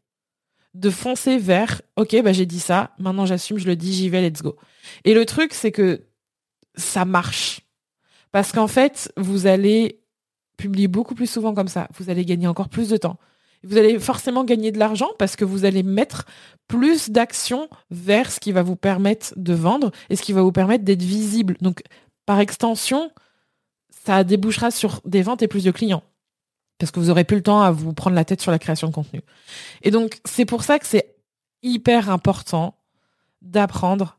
de 0.74 0.90
foncer 0.90 1.38
vers 1.38 1.82
ok 1.96 2.20
bah 2.22 2.32
j'ai 2.32 2.46
dit 2.46 2.60
ça 2.60 2.90
maintenant 2.98 3.26
j'assume 3.26 3.58
je 3.58 3.66
le 3.66 3.76
dis 3.76 3.92
j'y 3.92 4.08
vais 4.08 4.28
let's 4.28 4.42
go. 4.42 4.56
Et 5.04 5.14
le 5.14 5.24
truc 5.24 5.54
c'est 5.54 5.72
que 5.72 6.04
ça 6.74 7.04
marche. 7.04 7.60
Parce 8.32 8.52
qu'en 8.52 8.66
fait 8.66 9.12
vous 9.16 9.46
allez 9.46 10.00
publier 10.56 10.88
beaucoup 10.88 11.14
plus 11.14 11.28
souvent 11.28 11.54
comme 11.54 11.68
ça. 11.68 11.88
Vous 11.96 12.10
allez 12.10 12.24
gagner 12.24 12.46
encore 12.46 12.68
plus 12.68 12.88
de 12.88 12.96
temps. 12.96 13.18
Vous 13.62 13.78
allez 13.78 13.98
forcément 13.98 14.44
gagner 14.44 14.72
de 14.72 14.78
l'argent 14.78 15.08
parce 15.18 15.36
que 15.36 15.44
vous 15.44 15.64
allez 15.64 15.82
mettre 15.82 16.26
plus 16.68 17.10
d'action 17.10 17.68
vers 17.90 18.30
ce 18.30 18.38
qui 18.38 18.52
va 18.52 18.62
vous 18.62 18.76
permettre 18.76 19.32
de 19.36 19.54
vendre 19.54 19.90
et 20.10 20.16
ce 20.16 20.22
qui 20.22 20.32
va 20.32 20.42
vous 20.42 20.52
permettre 20.52 20.84
d'être 20.84 21.02
visible. 21.02 21.56
Donc 21.60 21.82
par 22.26 22.40
extension 22.40 23.10
ça 24.04 24.24
débouchera 24.24 24.70
sur 24.70 25.00
des 25.04 25.22
ventes 25.22 25.42
et 25.42 25.48
plus 25.48 25.64
de 25.64 25.70
clients 25.70 26.02
parce 26.84 26.92
que 26.92 27.00
vous 27.00 27.08
aurez 27.08 27.24
plus 27.24 27.38
le 27.38 27.42
temps 27.42 27.62
à 27.62 27.70
vous 27.70 27.94
prendre 27.94 28.14
la 28.14 28.26
tête 28.26 28.42
sur 28.42 28.50
la 28.50 28.58
création 28.58 28.88
de 28.88 28.92
contenu. 28.92 29.22
Et 29.80 29.90
donc, 29.90 30.18
c'est 30.26 30.44
pour 30.44 30.64
ça 30.64 30.78
que 30.78 30.86
c'est 30.86 31.16
hyper 31.62 32.10
important 32.10 32.74
d'apprendre 33.40 34.18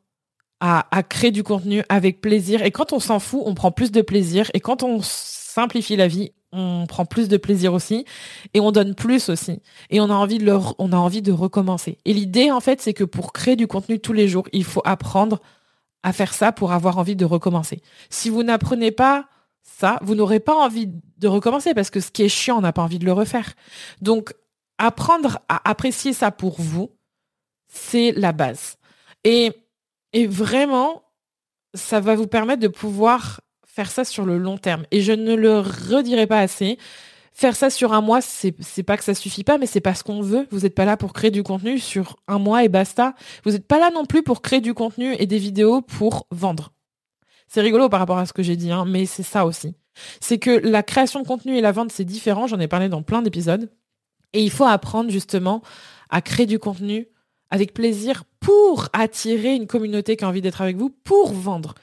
à, 0.59 1.03
créer 1.07 1.29
du 1.29 1.43
contenu 1.43 1.83
avec 1.89 2.21
plaisir. 2.21 2.63
Et 2.63 2.71
quand 2.71 2.91
on 2.91 2.99
s'en 2.99 3.19
fout, 3.19 3.43
on 3.45 3.53
prend 3.53 3.71
plus 3.71 3.91
de 3.91 4.01
plaisir. 4.01 4.49
Et 4.55 4.61
quand 4.61 4.81
on 4.81 4.99
simplifie 5.03 5.95
la 5.95 6.07
vie, 6.07 6.31
on 6.51 6.87
prend 6.87 7.05
plus 7.05 7.27
de 7.27 7.37
plaisir 7.37 7.71
aussi. 7.71 8.03
Et 8.55 8.59
on 8.59 8.71
donne 8.71 8.95
plus 8.95 9.29
aussi. 9.29 9.61
Et 9.91 10.01
on 10.01 10.09
a 10.09 10.15
envie 10.15 10.39
de, 10.39 10.45
leur, 10.45 10.73
on 10.79 10.91
a 10.91 10.97
envie 10.97 11.21
de 11.21 11.31
recommencer. 11.31 11.99
Et 12.05 12.13
l'idée, 12.13 12.49
en 12.49 12.61
fait, 12.61 12.81
c'est 12.81 12.95
que 12.95 13.03
pour 13.03 13.31
créer 13.31 13.55
du 13.55 13.67
contenu 13.67 13.99
tous 13.99 14.13
les 14.13 14.27
jours, 14.27 14.47
il 14.53 14.63
faut 14.63 14.81
apprendre 14.85 15.39
à 16.01 16.13
faire 16.13 16.33
ça 16.33 16.51
pour 16.51 16.71
avoir 16.71 16.97
envie 16.97 17.15
de 17.15 17.25
recommencer. 17.25 17.83
Si 18.09 18.31
vous 18.31 18.41
n'apprenez 18.41 18.89
pas 18.89 19.27
ça, 19.65 19.99
vous 20.03 20.15
n'aurez 20.15 20.39
pas 20.39 20.55
envie 20.55 20.87
de 21.17 21.27
recommencer 21.27 21.73
parce 21.73 21.89
que 21.89 21.99
ce 21.99 22.11
qui 22.11 22.23
est 22.23 22.29
chiant, 22.29 22.57
on 22.59 22.61
n'a 22.61 22.71
pas 22.71 22.83
envie 22.83 22.99
de 22.99 23.05
le 23.05 23.11
refaire. 23.11 23.53
Donc, 24.01 24.33
apprendre 24.77 25.39
à 25.49 25.69
apprécier 25.69 26.13
ça 26.13 26.31
pour 26.31 26.61
vous, 26.61 26.91
c'est 27.67 28.11
la 28.11 28.31
base. 28.31 28.77
Et, 29.23 29.51
et 30.13 30.27
vraiment, 30.27 31.03
ça 31.73 31.99
va 31.99 32.15
vous 32.15 32.27
permettre 32.27 32.61
de 32.61 32.67
pouvoir 32.67 33.41
faire 33.65 33.91
ça 33.91 34.05
sur 34.05 34.23
le 34.23 34.37
long 34.37 34.57
terme. 34.57 34.85
Et 34.91 35.01
je 35.01 35.11
ne 35.11 35.35
le 35.35 35.59
redirai 35.59 36.27
pas 36.27 36.39
assez. 36.39 36.77
Faire 37.33 37.55
ça 37.55 37.69
sur 37.69 37.91
un 37.91 37.99
mois, 37.99 38.21
c'est, 38.21 38.55
c'est 38.61 38.83
pas 38.83 38.95
que 38.95 39.03
ça 39.03 39.13
suffit 39.13 39.43
pas, 39.43 39.57
mais 39.57 39.65
c'est 39.65 39.81
pas 39.81 39.95
ce 39.95 40.03
qu'on 40.03 40.21
veut. 40.21 40.47
Vous 40.51 40.59
n'êtes 40.61 40.75
pas 40.75 40.85
là 40.85 40.95
pour 40.95 41.11
créer 41.11 41.31
du 41.31 41.43
contenu 41.43 41.79
sur 41.79 42.15
un 42.27 42.39
mois 42.39 42.63
et 42.63 42.69
basta. 42.69 43.13
Vous 43.43 43.51
n'êtes 43.51 43.67
pas 43.67 43.79
là 43.79 43.89
non 43.91 44.05
plus 44.05 44.23
pour 44.23 44.41
créer 44.41 44.61
du 44.61 44.73
contenu 44.73 45.15
et 45.19 45.25
des 45.25 45.39
vidéos 45.39 45.81
pour 45.81 46.27
vendre. 46.31 46.74
C'est 47.47 47.61
rigolo 47.61 47.89
par 47.89 47.99
rapport 47.99 48.17
à 48.17 48.25
ce 48.25 48.33
que 48.33 48.43
j'ai 48.43 48.55
dit, 48.55 48.71
hein, 48.71 48.85
mais 48.87 49.05
c'est 49.05 49.23
ça 49.23 49.45
aussi. 49.45 49.75
C'est 50.19 50.39
que 50.39 50.51
la 50.51 50.83
création 50.83 51.21
de 51.21 51.27
contenu 51.27 51.57
et 51.57 51.61
la 51.61 51.71
vente, 51.71 51.91
c'est 51.91 52.05
différent. 52.05 52.47
J'en 52.47 52.59
ai 52.59 52.67
parlé 52.67 52.89
dans 52.89 53.01
plein 53.01 53.21
d'épisodes. 53.21 53.71
Et 54.33 54.43
il 54.43 54.51
faut 54.51 54.65
apprendre 54.65 55.09
justement 55.09 55.61
à 56.09 56.21
créer 56.21 56.45
du 56.45 56.59
contenu 56.59 57.07
avec 57.49 57.73
plaisir 57.73 58.23
pour 58.39 58.89
attirer 58.91 59.55
une 59.55 59.67
communauté 59.67 60.17
qui 60.17 60.25
a 60.25 60.27
envie 60.27 60.41
d'être 60.41 60.61
avec 60.61 60.75
vous, 60.75 60.89
pour 60.89 61.31
vendre. 61.31 61.75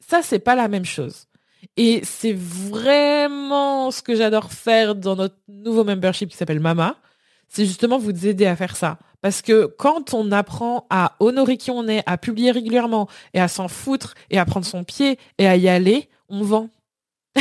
Ça, 0.00 0.22
c'est 0.22 0.38
pas 0.40 0.54
la 0.54 0.68
même 0.68 0.84
chose. 0.84 1.26
Et 1.76 2.00
c'est 2.04 2.32
vraiment 2.32 3.90
ce 3.90 4.02
que 4.02 4.14
j'adore 4.14 4.52
faire 4.52 4.94
dans 4.94 5.16
notre 5.16 5.36
nouveau 5.48 5.84
membership 5.84 6.30
qui 6.30 6.36
s'appelle 6.36 6.60
Mama. 6.60 6.96
C'est 7.48 7.64
justement 7.64 7.98
vous 7.98 8.26
aider 8.26 8.46
à 8.46 8.56
faire 8.56 8.76
ça. 8.76 8.98
Parce 9.26 9.42
que 9.42 9.66
quand 9.66 10.14
on 10.14 10.30
apprend 10.30 10.86
à 10.88 11.16
honorer 11.18 11.56
qui 11.56 11.72
on 11.72 11.88
est, 11.88 12.04
à 12.06 12.16
publier 12.16 12.52
régulièrement 12.52 13.08
et 13.34 13.40
à 13.40 13.48
s'en 13.48 13.66
foutre 13.66 14.14
et 14.30 14.38
à 14.38 14.44
prendre 14.44 14.64
son 14.64 14.84
pied 14.84 15.18
et 15.38 15.48
à 15.48 15.56
y 15.56 15.68
aller, 15.68 16.08
on 16.28 16.44
vend. 16.44 16.70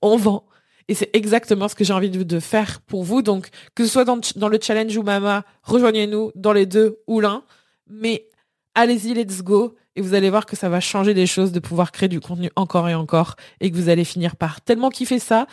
on 0.00 0.16
vend. 0.16 0.46
Et 0.88 0.94
c'est 0.94 1.10
exactement 1.12 1.68
ce 1.68 1.74
que 1.74 1.84
j'ai 1.84 1.92
envie 1.92 2.08
de, 2.08 2.40
faire 2.40 2.80
pour 2.80 3.04
vous. 3.04 3.20
Donc, 3.20 3.50
que 3.74 3.84
ce 3.84 3.90
soit 3.90 4.06
dans, 4.06 4.18
dans 4.36 4.48
le 4.48 4.58
challenge 4.62 4.96
ou 4.96 5.02
Mama, 5.02 5.44
rejoignez-nous 5.62 6.32
dans 6.34 6.54
les 6.54 6.64
deux 6.64 7.00
ou 7.06 7.20
l'un. 7.20 7.42
Mais 7.86 8.26
allez-y, 8.74 9.12
let's 9.12 9.42
go. 9.42 9.76
Et 9.94 10.00
vous 10.00 10.14
allez 10.14 10.30
voir 10.30 10.46
que 10.46 10.56
ça 10.56 10.70
va 10.70 10.80
changer 10.80 11.12
des 11.12 11.26
choses 11.26 11.52
de 11.52 11.60
pouvoir 11.60 11.92
créer 11.92 12.08
du 12.08 12.20
contenu 12.20 12.48
encore 12.56 12.88
et 12.88 12.94
encore. 12.94 13.36
Et 13.60 13.70
que 13.70 13.76
vous 13.76 13.90
allez 13.90 14.04
finir 14.04 14.36
par 14.36 14.62
tellement 14.62 14.88
kiffer 14.88 15.18
ça 15.18 15.48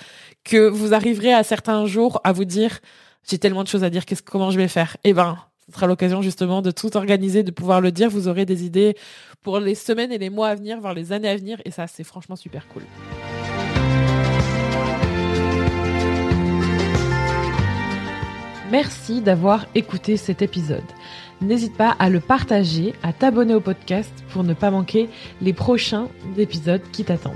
que 0.45 0.69
vous 0.69 0.93
arriverez 0.93 1.33
à 1.33 1.43
certains 1.43 1.85
jours 1.87 2.21
à 2.23 2.31
vous 2.31 2.45
dire, 2.45 2.79
j'ai 3.27 3.39
tellement 3.39 3.63
de 3.63 3.67
choses 3.67 3.83
à 3.83 3.89
dire, 3.89 4.03
comment 4.23 4.51
je 4.51 4.57
vais 4.57 4.67
faire? 4.67 4.97
Eh 5.03 5.13
ben, 5.13 5.37
ce 5.67 5.73
sera 5.73 5.87
l'occasion 5.87 6.21
justement 6.21 6.61
de 6.61 6.71
tout 6.71 6.95
organiser, 6.95 7.43
de 7.43 7.51
pouvoir 7.51 7.81
le 7.81 7.91
dire. 7.91 8.09
Vous 8.09 8.27
aurez 8.27 8.45
des 8.45 8.65
idées 8.65 8.95
pour 9.41 9.59
les 9.59 9.75
semaines 9.75 10.11
et 10.11 10.17
les 10.17 10.29
mois 10.29 10.49
à 10.49 10.55
venir, 10.55 10.79
voire 10.79 10.93
les 10.93 11.11
années 11.11 11.29
à 11.29 11.35
venir. 11.35 11.59
Et 11.65 11.71
ça, 11.71 11.87
c'est 11.87 12.03
franchement 12.03 12.35
super 12.35 12.67
cool. 12.67 12.83
Merci 18.71 19.21
d'avoir 19.21 19.65
écouté 19.73 20.17
cet 20.17 20.41
épisode. 20.41 20.83
N'hésite 21.41 21.75
pas 21.75 21.95
à 21.97 22.09
le 22.09 22.19
partager, 22.19 22.93
à 23.03 23.13
t'abonner 23.13 23.55
au 23.55 23.59
podcast 23.59 24.11
pour 24.29 24.43
ne 24.43 24.53
pas 24.53 24.71
manquer 24.71 25.09
les 25.41 25.53
prochains 25.53 26.09
épisodes 26.37 26.81
qui 26.91 27.03
t'attendent. 27.03 27.35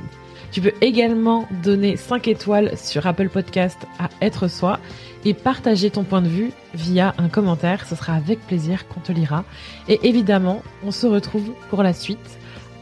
Tu 0.52 0.62
peux 0.62 0.73
également 0.82 1.47
donner 1.63 1.95
5 1.95 2.28
étoiles 2.28 2.75
sur 2.78 3.06
Apple 3.06 3.30
Podcast 3.30 3.78
à 3.99 4.10
Être 4.21 4.47
Soi 4.47 4.80
et 5.25 5.34
partager 5.34 5.89
ton 5.89 6.03
point 6.03 6.21
de 6.21 6.27
vue 6.27 6.51
via 6.73 7.13
un 7.17 7.29
commentaire. 7.29 7.86
Ce 7.88 7.95
sera 7.95 8.13
avec 8.13 8.39
plaisir 8.47 8.88
qu'on 8.88 8.99
te 8.99 9.12
lira. 9.12 9.43
Et 9.88 9.99
évidemment, 10.08 10.63
on 10.84 10.91
se 10.91 11.08
retrouve 11.08 11.51
pour 11.69 11.84
la 11.84 11.93
suite. 11.93 12.19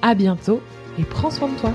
À 0.02 0.14
bientôt 0.14 0.62
et 1.00 1.04
prends 1.04 1.32
soin 1.32 1.48
de 1.48 1.60
toi. 1.60 1.74